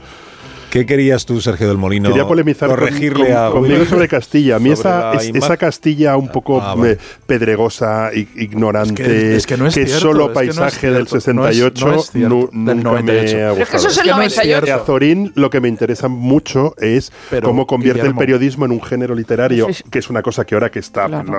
[0.70, 2.08] ¿Qué querías tú, Sergio del Molino?
[2.10, 4.56] Quería polemizar con- corregirle con- a conmigo sobre Castilla.
[4.56, 6.92] A mí esa, es- esa Castilla un poco Ah, vale.
[6.92, 10.54] eh, pedregosa, ignorante, Es que- es que no es cierto, solo es que no es
[10.56, 13.36] paisaje del cierto, no es- 68, no es cierto, nu- del nunca 98.
[13.36, 13.88] me ha que eso gustado.
[13.88, 14.66] es el que no es 98.
[14.66, 18.72] De Azorín lo que me interesa mucho es Pero, cómo convierte Guillermo- el periodismo en
[18.72, 19.84] un género literario, Sí, sí.
[19.90, 21.24] que es una cosa que ahora que está, Claro.
[21.24, 21.38] no,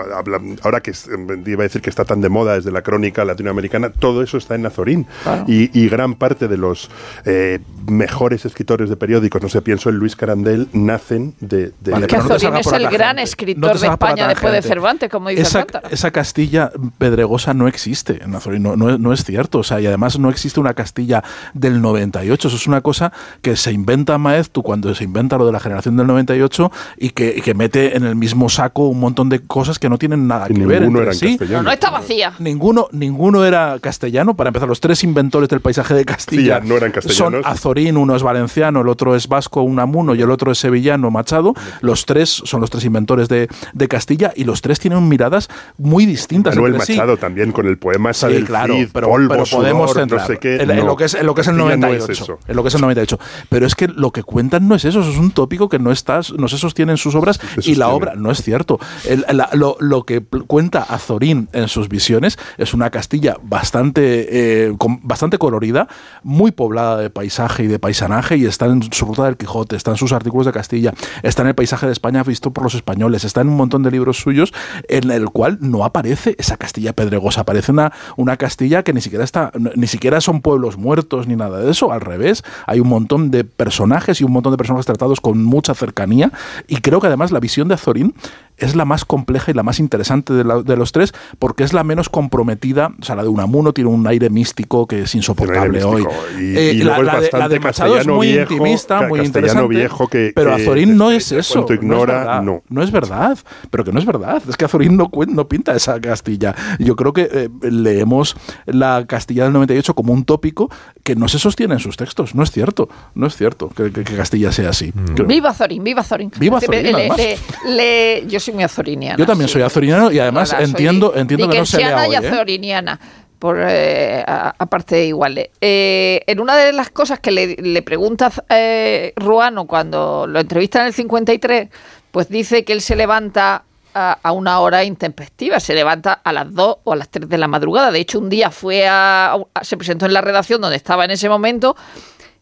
[0.63, 1.07] ahora que es-
[1.45, 4.55] iba a decir que está tan de moda desde la crónica latinoamericana, todo eso está
[4.55, 5.05] en Azorín.
[5.23, 5.45] Claro.
[5.47, 6.89] Y, y gran parte de los
[7.25, 11.71] eh, mejores escritores de periódicos, no sé, pienso en Luis Carandel, nacen de...
[11.82, 13.23] de- Vale, Que pero Azorín es el gran tangente.
[13.23, 14.62] escritor No de España después de.
[14.62, 19.13] Cervantes, como dice esa, esa Castilla pedregosa no existe en Azorín, no, no es- no
[19.13, 19.60] es cierto.
[19.60, 22.47] O sea, y además no existe una Castilla del 98.
[22.47, 25.60] Eso es una cosa que se inventa Maez, tú cuando se inventa lo de la
[25.60, 29.41] generación del 98 y que, y que mete en el mismo saco un montón de
[29.41, 31.38] cosas que no tienen nada y que ver ninguno entre sí.
[31.49, 32.34] No, no está vacía.
[32.39, 34.36] Ninguno, ninguno era castellano.
[34.36, 37.41] Para empezar, los tres inventores del paisaje de Castilla Sí, ya no eran castellanos.
[37.43, 40.59] son Azorín, uno es valenciano, el otro otro es vasco, Unamuno, y el otro es
[40.59, 41.53] sevillano, Machado.
[41.81, 46.05] Los tres son los tres inventores de, de Castilla y los tres tienen miradas muy
[46.05, 46.55] distintas.
[46.55, 46.93] Manuel entre sí.
[46.93, 50.01] Machado también con el poema esa Sí, del claro, Cid, pero, polvo, pero podemos sudor,
[50.03, 50.55] centrar no sé qué.
[50.57, 52.11] en, en No, lo que es, en lo que es el Castilla no 98.
[52.43, 53.19] es en lo que es el 98.
[53.49, 55.91] Pero es que lo que cuentan no es eso, eso es un tópico que no,
[55.91, 58.79] está, no se sostiene en sus obras y la obra no es cierto.
[59.05, 64.73] El- la- lo, lo que cuenta Azorín en sus visiones es una Castilla bastante, eh,
[64.77, 65.87] con- bastante colorida,
[66.23, 69.97] muy poblada de paisaje y de paisanaje y está en ruta del Quijote, está en
[69.97, 73.41] sus artículos de Castilla, está en el paisaje de España visto por los españoles, está
[73.41, 74.53] en un montón de libros suyos
[74.88, 79.23] en el cual no aparece esa Castilla pedregosa, aparece una, una Castilla que ni siquiera
[79.23, 83.31] está, ni siquiera son pueblos muertos ni nada de eso, al revés, hay un montón
[83.31, 86.31] de personajes y un montón de personajes tratados con mucha cercanía
[86.67, 88.13] y creo que además la visión de Azorín
[88.59, 91.73] es la más compleja y la más interesante de, la- de los tres porque es
[91.73, 95.83] la menos comprometida, o sea, la de Unamuno tiene un aire místico que es insoportable
[95.83, 96.05] hoy.
[96.39, 99.21] Y- Eh, y la, es de, la bastante de Machado es muy viejo, intimista, muy
[99.21, 99.67] interesante.
[99.75, 101.65] viejo que- pero que Azorín no es después eso.
[101.81, 102.41] no es verdad.
[102.41, 102.63] no.
[102.69, 103.37] No es verdad,
[103.69, 104.41] pero que no es verdad.
[104.47, 106.55] Es que Azorín no, no pinta esa Castilla.
[106.79, 110.69] Yo creo que eh, leemos la Castilla del 98 como un tópico
[111.03, 112.35] que no se sostiene en sus textos.
[112.35, 114.91] No es cierto, no es cierto que, que- que Castilla sea así.
[115.15, 116.31] Creo- Viva Zorín, viva Zorín.
[116.39, 117.17] Viva Es decir, Zorín, le- además.
[117.65, 119.17] le- le- yo soy muy azoriniana.
[119.17, 119.53] Yo también sí.
[119.53, 122.12] soy azoriniano y además Hola, entiendo, entiendo que no se lea hoy.
[122.12, 122.17] y ¿eh?
[122.17, 122.99] azoriniana.
[123.39, 125.47] Por, eh, a- aparte de iguales.
[125.62, 130.81] Eh, en una de las cosas que le, le pregunta eh, Ruano cuando lo entrevista
[130.81, 131.69] en el 53,
[132.12, 136.53] pues dice que él se levanta a, a una hora intempestiva, se levanta a las
[136.53, 137.91] 2 o a las 3 de la madrugada.
[137.91, 141.12] De hecho, un día fue a, a- se presentó en la redacción donde estaba en
[141.12, 141.77] ese momento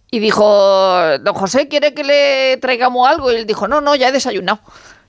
[0.10, 0.44] y dijo,
[1.20, 3.32] don José, ¿quiere que le traigamos algo?
[3.32, 4.62] Y él dijo, no, no, ya he desayunado.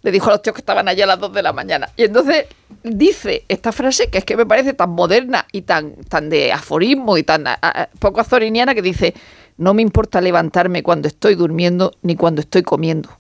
[0.03, 1.89] Le dijo a los tíos que estaban allá a las 2 de la mañana.
[1.97, 2.47] Y entonces
[2.83, 7.17] dice esta frase que es que me parece tan moderna y tan, tan de aforismo
[7.19, 9.15] y tan a- poco azoriniana que dice,
[9.57, 13.11] no me importa levantarme cuando estoy durmiendo ni cuando estoy comiendo.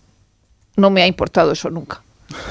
[0.76, 2.02] No me ha importado eso nunca.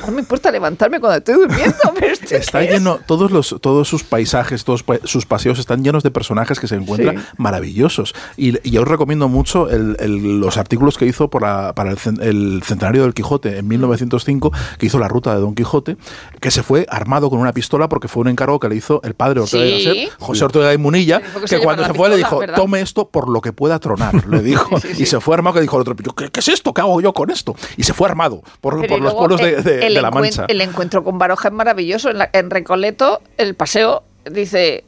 [0.05, 1.75] No me importa levantarme cuando estoy durmiendo.
[1.93, 6.09] pero ¿esto Está lleno, todos los, todos sus paisajes, todos sus paseos están llenos de
[6.11, 7.23] personajes que se encuentran Sí.
[7.37, 8.15] maravillosos.
[8.37, 11.91] Y, y yo os recomiendo mucho el- el- los artículos que hizo por la- para
[11.91, 15.97] el, cen- el centenario del Quijote en 1905, que hizo la ruta de Don Quijote,
[16.39, 19.13] que se fue armado con una pistola porque fue un encargo que le hizo el
[19.13, 19.85] padre Ortega Sí.
[19.85, 22.55] Gasset, José Ortega y Munilla, que se cuando se fue le dijo, ¿verdad?
[22.55, 24.79] tome esto por lo que pueda tronar, le dijo.
[24.79, 25.03] Sí.
[25.03, 26.73] Y se fue armado que dijo el otro, "Yo, ¿qué, qué es esto?
[26.73, 27.55] ¿Qué hago yo con esto?
[27.77, 30.45] Y se fue armado por, por los pueblos de, de- el de la encuen- Mancha.
[30.47, 32.09] El encuentro con Baroja es maravilloso.
[32.09, 34.83] En, la- en Recoleto, el paseo dice,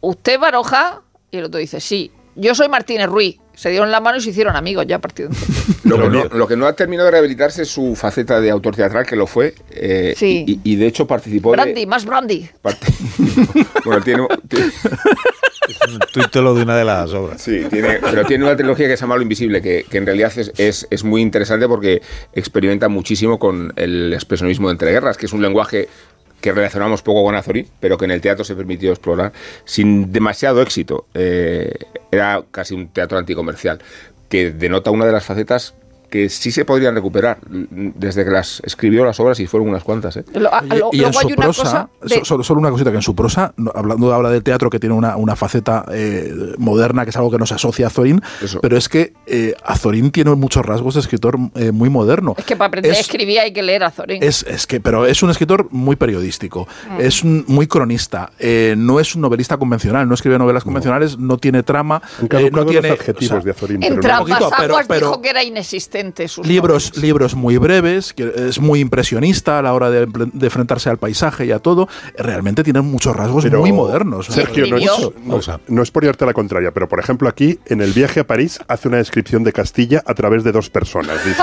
[0.00, 1.02] ¿usted Baroja?
[1.30, 2.10] Y el otro dice, sí.
[2.36, 3.36] Yo soy Martínez Ruiz.
[3.54, 5.84] Se dieron la mano y se hicieron amigos ya a partir de entonces.
[5.84, 8.76] Lo que, no, lo que no ha terminado de rehabilitarse es su faceta de autor
[8.76, 9.54] teatral, que lo fue.
[9.70, 10.44] eh, Sí.
[10.46, 12.46] y, y de hecho participó de- Brandy, más Brandy.
[12.60, 12.86] parte-
[13.86, 17.40] bueno, tiene, tiene- Es un título de una de las obras.
[17.40, 20.30] sí, tiene- pero tiene una trilogía que se llama Lo Invisible, que, que en realidad
[20.36, 22.02] es, es, es muy interesante porque
[22.34, 25.88] experimenta muchísimo con el expresionismo de entreguerras, que es un lenguaje
[26.46, 29.32] que relacionamos poco con Azorín, pero que en el teatro se permitió explorar
[29.64, 31.08] sin demasiado éxito.
[31.12, 31.74] Eh,
[32.12, 33.80] era casi un teatro anticomercial,
[34.28, 35.74] que denota una de las facetas
[36.16, 40.16] que sí se podrían recuperar desde que las escribió las obras y fueron unas cuantas.
[40.16, 40.24] ¿eh?
[40.34, 43.02] Lo- a- Oye, lo- y en su prosa, de- solo, solo una cosita, que en
[43.02, 47.16] su prosa, hablando ahora del teatro que tiene una, una faceta eh, moderna, que es
[47.16, 48.60] algo que nos asocia a Azorín, Eso.
[48.60, 52.34] pero es que eh, Azorín tiene muchos rasgos de escritor eh, muy moderno.
[52.38, 54.22] Es que para aprender Es- a escribir hay que leer a Zorín.
[54.22, 57.00] Es, es que, pero es un escritor muy periodístico, Mm.
[57.00, 61.36] es un- muy cronista, eh, no es un novelista convencional, no escribe novelas convencionales, no
[61.38, 62.00] tiene trama,
[62.30, 63.82] eh, no tiene los adjetivos o sea, de Azorín.
[63.82, 64.50] en pero no- poquito,
[64.88, 65.86] pero- dijo que era inexistente
[66.28, 70.88] sus libros, libros muy breves, que es muy impresionista a la hora de, de enfrentarse
[70.90, 71.88] al paisaje y a todo.
[72.16, 74.26] Realmente tienen muchos rasgos Pero, muy modernos.
[74.26, 74.84] Sergio, no es,
[75.24, 78.20] no, no es por llevarte a la contraria, pero por ejemplo aquí, en el viaje
[78.20, 81.24] a París, hace una descripción de Castilla a través de dos personas.
[81.24, 81.42] Dice,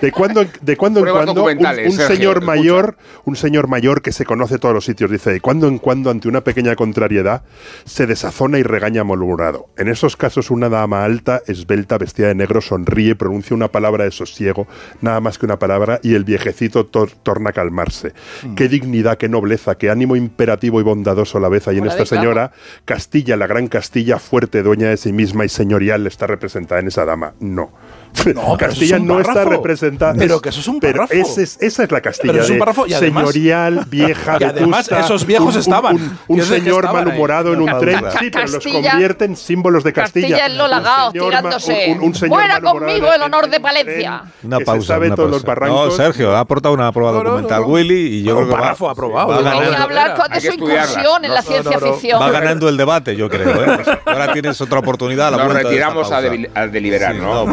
[0.00, 2.46] de cuando, en- de cuando en cuando un, documentales, un Sergio, señor escucha.
[2.46, 6.10] mayor, un señor mayor que se conoce todos los sitios, dice, de cuando en cuando
[6.10, 7.42] ante una pequeña contrariedad
[7.84, 9.66] se desazona y regaña malhumorado.
[9.76, 14.10] En esos casos una dama alta, esbelta, vestida de negro, sonríe, pronuncia una palabra de
[14.10, 14.66] sosiego,
[15.00, 18.12] nada más que una palabra, y el viejecito tor- torna a calmarse.
[18.42, 18.54] Mm.
[18.54, 22.06] Qué dignidad, qué nobleza, qué ánimo imperativo y bondadoso a la vez hay en esta
[22.06, 22.52] señora.
[22.84, 27.04] Castilla, la gran Castilla, fuerte, dueña de sí misma y señorial, está representada en esa
[27.04, 27.34] dama.
[27.40, 27.70] No.
[28.12, 29.50] No, pero Castilla es un no está párrafo.
[29.50, 30.14] representada.
[30.16, 31.14] Pero que eso es un pero párrafo.
[31.14, 32.32] ese es- esa es la Castilla.
[32.32, 35.60] Pero es un párrafo y además- señorial, vieja, Y además vetusta, esos viejos un- un-
[35.60, 35.96] estaban.
[35.96, 37.04] Un, un que señor estaban ahí.
[37.06, 37.98] malhumorado en un Ca- tren.
[38.18, 40.28] Sí, pero los Castilla- convierte en símbolos de Castilla.
[40.28, 41.86] Castilla en Lola Un Gaos, tirándose.
[41.98, 44.22] un- un malhumorado conmigo el honor de un Palencia.
[44.42, 44.98] Una pausa.
[44.98, 45.60] Una todos los pausa.
[45.60, 45.86] barrancos.
[45.98, 47.66] No, Sergio, ha aportado una prueba No, documental no.
[47.68, 49.28] Willy y yo Un creo que va, párrafo aprobado.
[49.28, 52.20] va Voy a ganando, hablar con- de su incursión en la ciencia ficción.
[52.20, 53.48] va ganando el debate, yo creo.
[53.64, 53.78] ¿eh?
[54.06, 55.30] Ahora tienes otra oportunidad.
[55.32, 57.46] Nos retiramos a, deliberar, ¿no?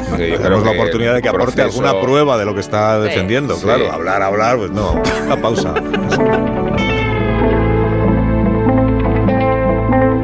[0.49, 3.55] Tenemos la oportunidad de que aporte proceso- alguna prueba de lo que está defendiendo.
[3.55, 3.63] Sí.
[3.63, 5.01] Claro, hablar, hablar, pues no.
[5.25, 5.73] Una pausa.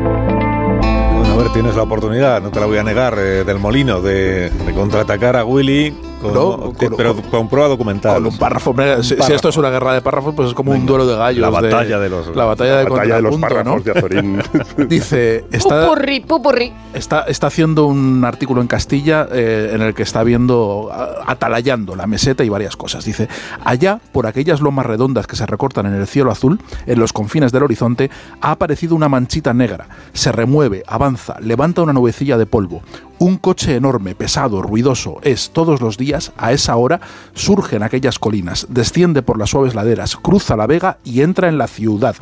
[0.04, 4.02] Bueno, a ver, tienes la oportunidad, no te la voy a negar, eh, del molino
[4.02, 8.16] de, de contraatacar a Willy, con, No, con- pero con prueba documental.
[8.16, 8.74] Con un párrafo.
[9.02, 9.34] si, si párrafo.
[9.36, 11.42] esto es una guerra de párrafos, pues es como un duelo de gallos.
[11.42, 13.84] La batalla de los- La batalla, de La batalla de los contrapunto, ¿no?
[13.84, 14.42] párrafos de Azorín.
[14.90, 16.74] Dice, está, Pupurri, pupurri.
[16.94, 20.92] está, está haciendo un artículo en Castilla eh, en el que está viendo,
[21.26, 23.06] atalayando la meseta y varias cosas.
[23.06, 23.28] Dice,
[23.64, 27.52] allá, por aquellas lomas redondas que se recortan en el cielo azul, en los confines
[27.52, 28.10] del horizonte,
[28.42, 29.88] ha aparecido una manchita negra.
[30.14, 32.82] Se remueve, avanza, levanta una nubecilla de polvo.
[33.18, 37.00] Un coche enorme, pesado, ruidoso, es todos los días, a esa hora,
[37.34, 41.58] surge en aquellas colinas, desciende por las suaves laderas, cruza la vega y entra en
[41.58, 42.16] la ciudad.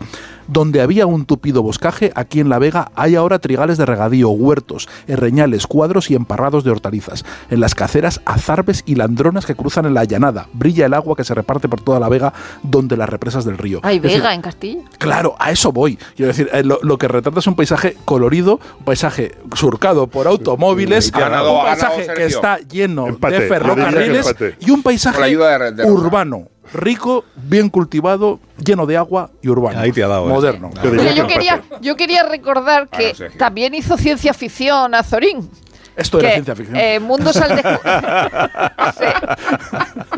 [0.47, 4.87] Donde había un tupido boscaje, aquí en la vega hay ahora trigales de regadío, huertos,
[5.07, 7.25] herreñales, cuadros y emparrados de hortalizas.
[7.49, 10.47] En las caceras, azarbes y landronas que cruzan en la llanada.
[10.53, 12.33] Brilla el agua que se reparte por toda la vega,
[12.63, 13.79] donde las represas del río.
[13.83, 14.81] Hay decir, Vega en Castilla.
[14.97, 15.97] Claro, a eso voy.
[16.15, 20.27] Quiero decir, eh, lo, lo que retrata es un paisaje colorido, un paisaje surcado por
[20.27, 25.71] automóviles, ganado, un ganado, paisaje que está lleno Empate, de ferrocarriles y un paisaje de-
[25.71, 29.79] de urbano, rico, bien cultivado, lleno de agua y urbano.
[29.79, 30.33] Ahí te ha dado, eh.
[30.33, 30.69] Moderno.
[31.15, 35.49] Yo quería, yo quería recordar que también hizo ciencia ficción Azorín.
[35.95, 36.75] Esto era ciencia ficción.
[36.75, 38.49] eh, Mundos al Descubierto.
[38.97, 39.13] se,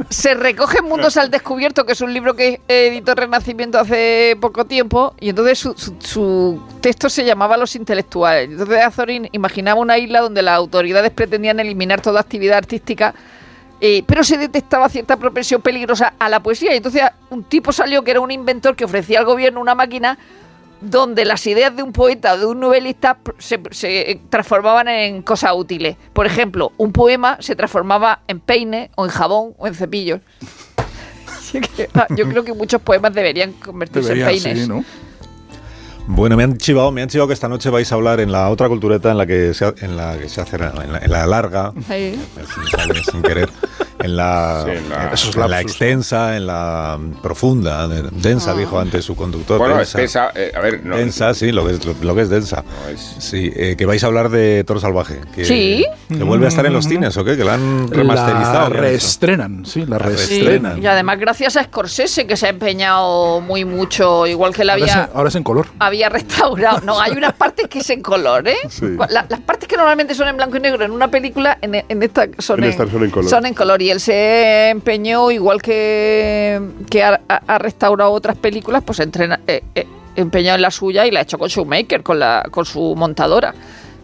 [0.10, 5.14] se recoge Mundos al Descubierto, que es un libro que editó Renacimiento hace poco tiempo,
[5.20, 8.52] y entonces su, su- su texto se llamaba Los Intelectuales.
[8.52, 13.14] Entonces Azorín imaginaba una isla donde las autoridades pretendían eliminar toda actividad artística.
[13.82, 16.74] Eh, pero se detectaba cierta propensión peligrosa a la poesía.
[16.74, 20.18] Y entonces un tipo salió que era un inventor que ofrecía al gobierno una máquina
[20.82, 25.54] donde las ideas de un poeta o de un novelista se, se transformaban en cosas
[25.56, 25.96] útiles.
[26.14, 30.22] Por ejemplo, un poema se transformaba en peine o en jabón o en cepillos.
[31.94, 34.64] Ah, Yo creo que muchos poemas deberían convertirse Debería, en peines.
[34.64, 34.84] sí, ¿no?
[36.08, 38.50] Bueno, me han chivado, me han chivado que esta noche vais a hablar en la
[38.50, 41.12] otra cultureta en la que se, ha- en la que se hace en la, en
[41.12, 42.16] la larga, Sí.
[43.12, 43.50] sin querer,
[44.00, 44.90] en la, Sí, en
[45.50, 49.58] la- en extensa, en la profunda, de- densa, dijo antes su conductor.
[49.58, 52.22] Bueno, densa, espesa, eh, a ver, no, densa, sí, lo que es, lo, lo que
[52.22, 52.64] es densa.
[52.64, 55.22] no es- Sí, eh, que vais a hablar de Toro Salvaje.
[55.34, 55.86] Que, Sí.
[56.10, 57.38] Que vuelve a estar en los cines, ¿o qué?
[57.38, 58.70] Que la han remasterizado.
[58.70, 60.82] La reestrenan, sí, la La Sí, reestrenan.
[60.84, 64.86] y además gracias a Scorsese que se ha empeñado muy mucho, igual que la Ahora,
[64.86, 65.10] es, había...
[65.14, 65.68] ahora es en color.
[65.80, 66.82] había restaurado.
[66.82, 68.58] No, hay unas partes que es en color, ¿eh?
[68.70, 68.86] Sí.
[69.10, 72.04] La- las partes que normalmente son en blanco y negro en una película, en, en
[72.04, 73.30] esta son En esta son en color.
[73.30, 73.82] son en color.
[73.86, 76.60] Y él se empeñó, igual que,
[76.90, 77.20] que ha,
[77.60, 81.38] restaurado otras películas, pues entrena, eh, eh, empeñado en la suya y la ha hecho
[81.38, 83.54] con Shoemaker, con, la, con su montadora.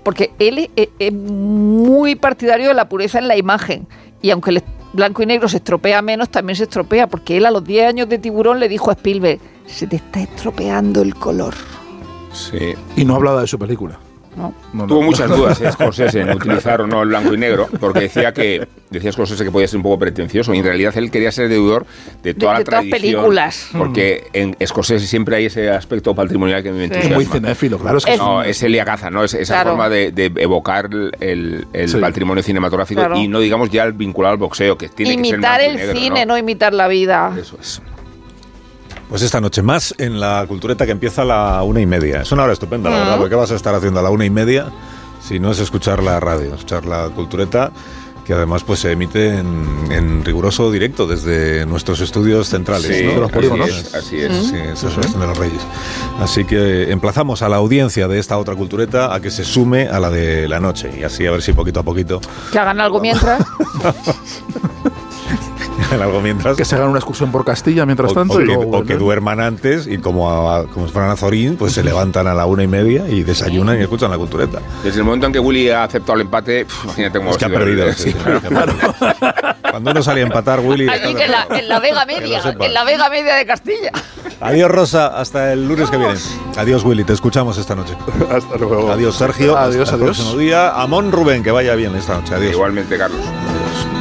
[0.03, 3.87] Porque él es, es muy partidario de la pureza en la imagen.
[4.21, 4.63] Y aunque el
[4.93, 7.07] blanco y negro se estropea menos, también se estropea.
[7.07, 10.21] Porque él a los 10 años de tiburón le dijo a Spielberg, se te está
[10.21, 11.55] estropeando el color.
[12.33, 12.75] sí.
[12.95, 13.97] Y no hablaba de su película.
[14.41, 14.53] ¿No?
[14.73, 14.87] No, no.
[14.87, 18.33] Tuvo muchas dudas eh, Scorsese en utilizar o no el blanco y negro, porque decía
[18.33, 21.47] que decía Scorsese que podía ser un poco pretencioso, y en realidad él quería ser
[21.49, 21.85] deudor
[22.23, 23.69] de toda De- la de todas tradición, películas.
[23.77, 26.93] porque en Scorsese siempre hay ese aspecto patrimonial que me Sí.
[26.93, 27.33] Es muy entusiasma.
[27.33, 27.97] cinéfilo, claro.
[27.97, 29.23] Es que No, es Elia Caza, ¿no?
[29.23, 29.69] Es esa Claro.
[29.71, 30.89] forma de, de evocar
[31.19, 31.97] el, el Sí.
[31.97, 33.17] patrimonio cinematográfico Claro.
[33.17, 35.65] y no digamos ya el vinculado al boxeo, que tiene que ser imitar blanco y
[35.69, 36.37] el negro, cine, ¿no?
[36.37, 37.33] imitar la vida.
[37.39, 37.81] Eso es.
[39.11, 42.21] Pues esta noche más en la cultureta que empieza a la una y media.
[42.21, 42.99] Es una hora estupenda, la Mm.
[43.01, 44.71] verdad, porque ¿qué vas a estar haciendo a la una y media
[45.21, 47.71] si no es escuchar la radio, escuchar la cultureta?
[48.25, 52.95] que además pues se emite en, en riguroso directo desde nuestros estudios centrales.
[52.95, 53.13] Sí, ¿no?
[53.13, 53.69] de los así polígonos.
[53.69, 54.31] es, así es.
[54.47, 55.59] Sí, esa es de los Reyes.
[56.19, 59.99] Así que emplazamos a la audiencia de esta otra cultureta a que se sume a
[59.99, 63.01] la de la noche y así a ver si poquito a poquito Que hagan algo
[63.01, 63.41] mientras.
[65.99, 68.35] algo mientras Que se hagan una excursión por Castilla mientras o, tanto.
[68.35, 68.99] o y que, luego o que vuelven.
[68.99, 72.45] duerman antes y como, a- como si fueran a Zorín, pues se levantan a la
[72.45, 74.59] una y media y desayunan y escuchan la cultureta.
[74.83, 77.47] Desde el momento en que Willy ha aceptado el empate, imagínate cómo Es que ha
[77.47, 77.93] el- perdido.
[77.93, 78.13] sí, sí,
[78.47, 78.73] claro.
[79.71, 80.87] Cuando uno salía a empatar, Willy.
[80.89, 83.91] Allí que en la, en la Vega Media, en la Vega Media de Castilla.
[84.41, 85.07] Adiós, Rosa.
[85.19, 86.13] Hasta el lunes que viene.
[86.57, 87.03] Adiós, Willy.
[87.03, 87.93] Te escuchamos esta noche.
[88.29, 88.91] Hasta luego.
[88.91, 89.57] Adiós, Sergio.
[89.57, 90.17] Adiós, Hasta el adiós.
[90.17, 90.71] próximo día.
[90.75, 92.35] Amón Rubén, que vaya bien esta noche.
[92.35, 92.51] Adiós.
[92.53, 93.21] Igualmente, Carlos.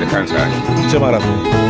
[0.00, 0.34] Descansa.
[0.48, 0.52] ¿eh?
[0.76, 1.69] Muchísimas gracias.